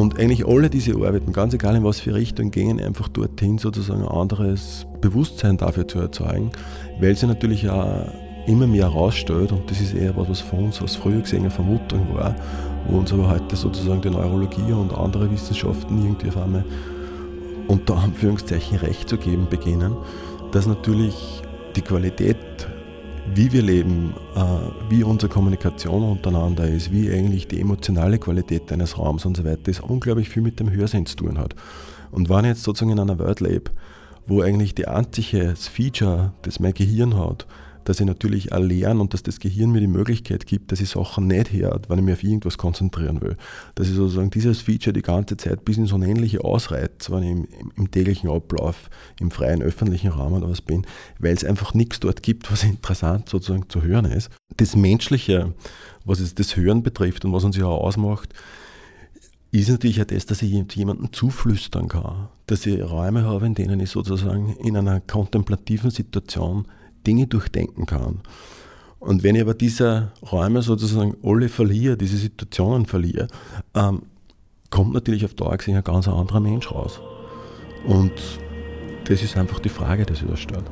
Und 0.08 0.18
eigentlich 0.22 0.48
alle 0.48 0.70
diese 0.70 0.94
Arbeiten, 0.94 1.34
ganz 1.34 1.54
egal 1.54 1.76
in 1.76 1.84
was 1.84 2.00
für 2.00 2.16
Richtung, 2.16 2.50
gehen 2.50 2.80
einfach 2.80 3.10
dorthin, 3.10 3.58
sozusagen 3.58 4.04
ein 4.04 4.08
anderes 4.08 4.88
Bewusstsein 5.02 5.58
dafür 5.58 5.86
zu 5.86 6.00
erzeugen, 6.00 6.50
weil 7.02 7.14
sie 7.18 7.28
natürlich 7.28 7.70
auch 7.70 8.08
immer 8.46 8.68
mehr 8.68 8.90
herausstellt, 8.90 9.52
und 9.52 9.70
das 9.70 9.82
ist 9.82 9.94
eher 9.94 10.16
was, 10.16 10.30
was 10.30 10.40
für 10.40 10.56
uns 10.56 10.82
aus 10.82 10.96
früher 10.96 11.20
gesehen 11.20 11.42
eine 11.42 11.50
Vermutung 11.50 12.08
war, 12.14 12.34
wo 12.88 13.00
uns 13.00 13.12
aber 13.12 13.30
heute 13.30 13.58
sozusagen 13.58 14.00
die 14.00 14.10
Neurologie 14.10 14.72
und 14.72 14.98
andere 14.98 15.30
Wissenschaften 15.30 16.02
irgendwie 16.02 16.30
auf 16.30 16.38
einmal 16.38 16.64
unter 17.68 17.98
Anführungszeichen 17.98 18.78
Recht 18.78 19.10
zu 19.10 19.18
geben 19.18 19.48
beginnen, 19.50 19.94
dass 20.54 20.68
natürlich 20.68 21.42
die 21.76 21.82
Qualität 21.82 22.38
wie 23.34 23.52
wir 23.52 23.62
leben, 23.62 24.14
äh, 24.36 24.40
wie 24.90 25.04
unsere 25.04 25.32
Kommunikation 25.32 26.04
untereinander 26.04 26.68
ist, 26.68 26.92
wie 26.92 27.12
eigentlich 27.12 27.48
die 27.48 27.60
emotionale 27.60 28.20
Qualität 28.20 28.72
eines 28.72 28.98
Raums 28.98 29.26
und 29.26 29.38
so 29.38 29.44
weiter, 29.44 29.70
ist 29.70 29.82
unglaublich 29.82 30.30
viel 30.30 30.42
mit 30.42 30.60
dem 30.60 30.72
Hörsinn 30.72 31.06
zu 31.06 31.16
tun 31.16 31.38
hat. 31.38 31.56
Und 32.12 32.30
wenn 32.30 32.46
ich 32.46 32.50
jetzt 32.50 32.64
sozusagen 32.64 32.92
in 32.92 33.00
einer 33.00 33.20
Welt 33.20 33.40
lebe, 33.40 33.72
wo 34.26 34.42
eigentlich 34.42 34.76
die 34.76 34.88
einzige 34.88 35.56
Feature, 35.56 36.34
das 36.42 36.60
mein 36.60 36.74
Gehirn 36.74 37.18
hat, 37.18 37.46
dass 37.88 38.02
ich 38.02 38.06
natürlich 38.06 38.52
auch 38.52 38.60
lerne 38.60 39.00
und 39.00 39.14
dass 39.14 39.24
das 39.24 39.40
Gehirn 39.40 39.72
mir 39.72 39.80
die 39.80 39.88
Möglichkeit 39.88 40.46
gibt, 40.46 40.74
dass 40.74 40.82
ich 40.82 40.90
Sachen 40.90 41.28
nicht 41.28 41.54
hört, 41.54 41.90
wenn 41.90 42.00
ich 42.00 42.04
mich 42.04 42.16
auf 42.16 42.24
irgendwas 42.24 42.58
konzentrieren 42.58 43.22
will. 43.22 43.38
Dass 43.76 43.88
ich 43.88 43.94
sozusagen 43.94 44.30
dieses 44.30 44.60
Feature 44.60 44.92
die 44.92 45.02
ganze 45.02 45.38
Zeit 45.38 45.64
bis 45.64 45.78
ins 45.78 45.94
Unendliche 45.94 46.44
ausreizt, 46.44 47.10
wenn 47.12 47.24
ich 47.24 47.32
im, 47.32 47.72
im, 47.78 47.90
täglichen 47.90 48.30
Ablauf 48.30 48.90
im 49.22 49.32
freien 49.32 49.62
öffentlichen 49.62 50.10
Raum 50.10 50.34
oder 50.34 50.50
was 50.50 50.60
bin, 50.60 50.86
weil 51.20 51.34
es 51.34 51.46
einfach 51.46 51.74
nichts 51.74 52.02
dort 52.02 52.24
gibt, 52.24 52.52
was 52.52 52.66
interessant 52.66 53.30
sozusagen 53.30 53.70
zu 53.70 53.82
hören 53.82 54.04
ist. 54.04 54.32
Das 54.58 54.76
Menschliche, 54.76 55.54
was 56.04 56.20
es 56.20 56.36
das 56.36 56.58
Hören 56.58 56.84
betrifft 56.84 57.24
und 57.24 57.32
was 57.32 57.46
uns 57.46 57.56
ja 57.56 57.68
ausmacht, 57.68 58.34
ist 59.52 59.70
natürlich 59.70 60.02
auch 60.02 60.06
das, 60.06 60.26
dass 60.26 60.42
ich 60.42 60.52
jemandem 60.76 61.14
zuflüstern 61.14 61.88
kann, 61.88 62.28
dass 62.48 62.66
ich 62.66 62.84
Räume 62.84 63.24
habe, 63.24 63.46
in 63.46 63.56
denen 63.56 63.80
ich 63.80 63.92
sozusagen 63.92 64.58
in 64.58 64.76
einer 64.76 65.00
kontemplativen 65.00 65.90
Situation 65.90 66.66
Dinge 67.06 67.28
durchdenken 67.28 67.86
kann. 67.86 68.22
Und 69.00 69.24
wenn 69.24 69.36
ich 69.36 69.42
aber 69.42 69.54
diese 69.54 70.12
Räume 70.32 70.62
sozusagen 70.62 71.16
alle 71.24 71.50
verliere, 71.50 71.98
diese 71.98 72.18
Situationen 72.18 72.86
verliere, 72.86 73.28
ähm, 73.76 74.04
kommt 74.70 74.94
natürlich 74.94 75.24
auf 75.24 75.34
Dauer 75.34 75.58
gesehen 75.58 75.78
ein 75.78 75.84
ganz 75.84 76.08
anderer 76.08 76.40
Mensch 76.40 76.72
raus. 76.72 77.00
Und 77.86 78.14
das 79.06 79.22
ist 79.22 79.38
einfach 79.38 79.60
die 79.60 79.70
Frage, 79.70 80.06
die 80.06 80.16
sich 80.16 80.28
da 80.28 80.36
stellt. 80.36 80.66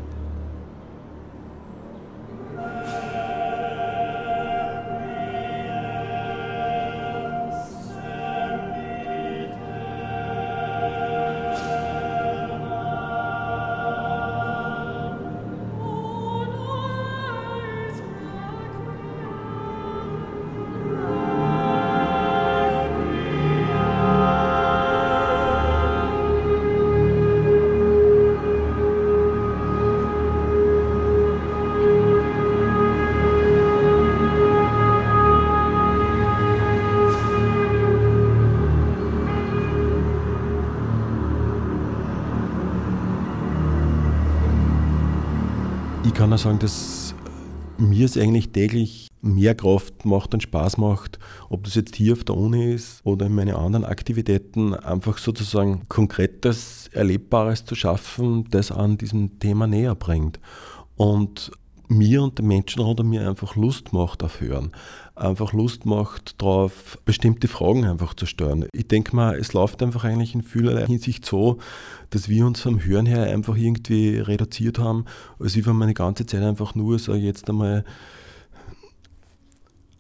Kann 46.16 46.32
auch 46.32 46.38
sagen, 46.38 46.60
dass 46.60 47.14
mir 47.78 48.06
es 48.06 48.18
eigentlich 48.18 48.50
täglich 48.50 49.10
mehr 49.22 49.54
Kraft 49.54 50.06
macht 50.06 50.34
und 50.34 50.42
Spaß 50.42 50.78
macht, 50.78 51.20
ob 51.50 51.66
das 51.66 51.76
jetzt 51.76 51.98
hier 51.98 52.14
auf 52.14 52.24
der 52.24 52.38
Uni 52.38 52.74
ist 52.74 53.02
oder 53.04 53.26
in 53.26 53.36
meinen 53.36 53.56
anderen 53.56 53.84
Aktivitäten, 53.84 54.74
einfach 54.74 55.18
sozusagen 55.18 55.82
konkretes, 55.90 56.88
Erlebbares 56.94 57.66
zu 57.66 57.76
schaffen, 57.76 58.46
das 58.50 58.72
an 58.72 58.98
diesem 58.98 59.40
Thema 59.40 59.68
näher 59.68 59.94
bringt. 59.94 60.40
Und 60.96 61.52
mir 61.88 62.24
und 62.24 62.38
den 62.38 62.48
Menschen 62.48 62.82
rund 62.82 63.00
um 63.00 63.10
mir 63.10 63.28
einfach 63.28 63.56
Lust 63.56 63.94
macht 63.94 64.24
auf 64.24 64.42
Hören. 64.42 64.72
Einfach 65.16 65.54
Lust 65.54 65.86
macht 65.86 66.42
darauf, 66.42 66.98
bestimmte 67.06 67.48
Fragen 67.48 67.86
einfach 67.86 68.14
zu 68.14 68.26
stellen. 68.26 68.68
Ich 68.74 68.88
denke 68.88 69.16
mal, 69.16 69.36
es 69.36 69.54
läuft 69.54 69.82
einfach 69.82 70.04
eigentlich 70.04 70.36
in 70.36 70.42
vielerlei 70.42 70.86
Hinsicht 70.86 71.26
so, 71.26 71.60
dass 72.10 72.30
wir 72.30 72.46
uns 72.46 72.62
vom 72.62 72.84
Hören 72.84 73.06
her 73.06 73.24
einfach 73.24 73.56
irgendwie 73.56 74.18
reduziert 74.18 74.80
haben, 74.80 75.06
als 75.40 75.56
wenn 75.56 75.78
wir 75.78 75.84
eine 75.84 75.94
ganze 75.94 76.26
Zeit 76.26 76.42
einfach 76.42 76.76
nur, 76.76 77.00
so 77.00 77.14
jetzt 77.14 77.50
einmal, 77.50 77.86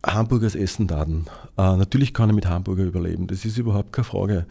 Hamburgers 0.06 0.56
essen 0.56 0.88
daten. 0.88 1.26
Äh, 1.58 1.78
natürlich 1.78 2.14
kann 2.14 2.30
ich 2.30 2.36
mit 2.36 2.48
Hamburger 2.48 2.84
überleben, 2.84 3.28
das 3.28 3.44
ist 3.46 3.58
überhaupt 3.58 3.92
keine 3.92 4.06
Frage. 4.06 4.46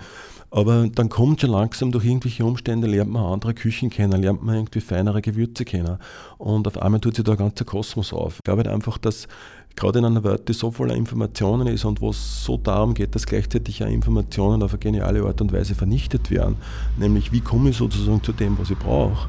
Aber 0.54 0.86
dann 0.86 1.08
kommt 1.08 1.40
schon 1.40 1.50
langsam 1.50 1.90
durch 1.90 2.04
irgendwelche 2.04 2.44
Umstände, 2.44 2.86
lernt 2.86 3.10
man 3.10 3.24
andere 3.24 3.54
Küchen 3.54 3.90
kennen, 3.90 4.22
lernt 4.22 4.44
man 4.44 4.54
irgendwie 4.54 4.80
feinere 4.80 5.20
Gewürze 5.20 5.64
kennen. 5.64 5.98
Und 6.38 6.68
auf 6.68 6.80
einmal 6.80 7.00
tut 7.00 7.16
sich 7.16 7.24
da 7.24 7.32
ein 7.32 7.38
ganzer 7.38 7.64
Kosmos 7.64 8.12
auf. 8.12 8.36
Ich 8.36 8.44
glaube 8.44 8.62
halt 8.62 8.72
einfach, 8.72 8.96
dass 8.96 9.26
gerade 9.74 9.98
in 9.98 10.04
einer 10.04 10.22
Welt, 10.22 10.48
die 10.48 10.52
so 10.52 10.70
voller 10.70 10.94
Informationen 10.94 11.66
ist 11.66 11.84
und 11.84 12.00
wo 12.00 12.10
es 12.10 12.44
so 12.44 12.56
darum 12.56 12.94
geht, 12.94 13.16
dass 13.16 13.26
gleichzeitig 13.26 13.82
auch 13.82 13.88
Informationen 13.88 14.62
auf 14.62 14.70
eine 14.70 14.78
geniale 14.78 15.24
Art 15.24 15.40
und 15.40 15.52
Weise 15.52 15.74
vernichtet 15.74 16.30
werden, 16.30 16.54
nämlich 16.98 17.32
wie 17.32 17.40
komme 17.40 17.70
ich 17.70 17.76
sozusagen 17.76 18.22
zu 18.22 18.30
dem, 18.30 18.56
was 18.56 18.70
ich 18.70 18.78
brauche, 18.78 19.28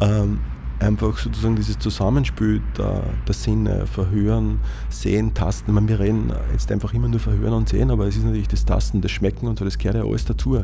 ähm, 0.00 0.40
einfach 0.80 1.16
sozusagen 1.18 1.56
dieses 1.56 1.78
Zusammenspiel 1.78 2.62
der, 2.76 3.02
der 3.26 3.34
Sinne, 3.34 3.86
Verhören, 3.86 4.60
Sehen, 4.88 5.34
Tasten. 5.34 5.72
meine, 5.72 5.88
wir 5.88 6.00
reden 6.00 6.32
jetzt 6.52 6.72
einfach 6.72 6.92
immer 6.94 7.08
nur 7.08 7.20
Verhören 7.20 7.52
und 7.52 7.68
Sehen, 7.68 7.90
aber 7.90 8.06
es 8.06 8.16
ist 8.16 8.24
natürlich 8.24 8.48
das 8.48 8.64
Tasten, 8.64 9.00
das 9.00 9.10
Schmecken 9.10 9.46
und 9.46 9.58
so, 9.58 9.64
das 9.64 9.78
gehört 9.78 9.96
ja 9.96 10.04
alles 10.04 10.24
dazu. 10.24 10.62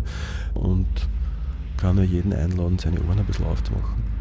Und 0.54 0.86
kann 1.76 1.96
nur 1.96 2.04
jeden 2.04 2.32
einladen, 2.32 2.78
seine 2.78 3.00
Ohren 3.02 3.18
ein 3.18 3.26
bisschen 3.26 3.46
aufzumachen. 3.46 4.15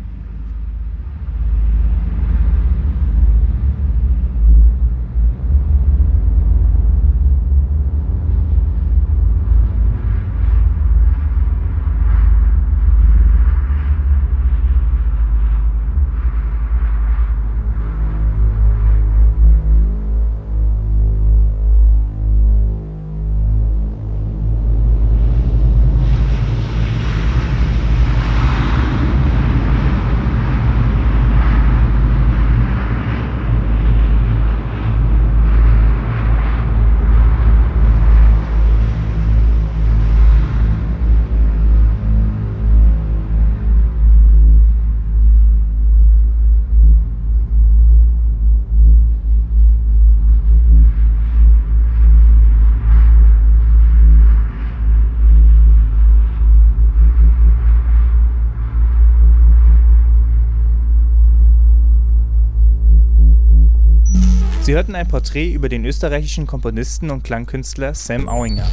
Sie 64.65 64.73
hörten 64.73 64.95
ein 64.95 65.07
Porträt 65.07 65.53
über 65.53 65.69
den 65.69 65.85
österreichischen 65.85 66.47
Komponisten 66.47 67.11
und 67.11 67.23
Klangkünstler 67.23 67.93
Sam 67.93 68.27
Auinger. 68.27 68.65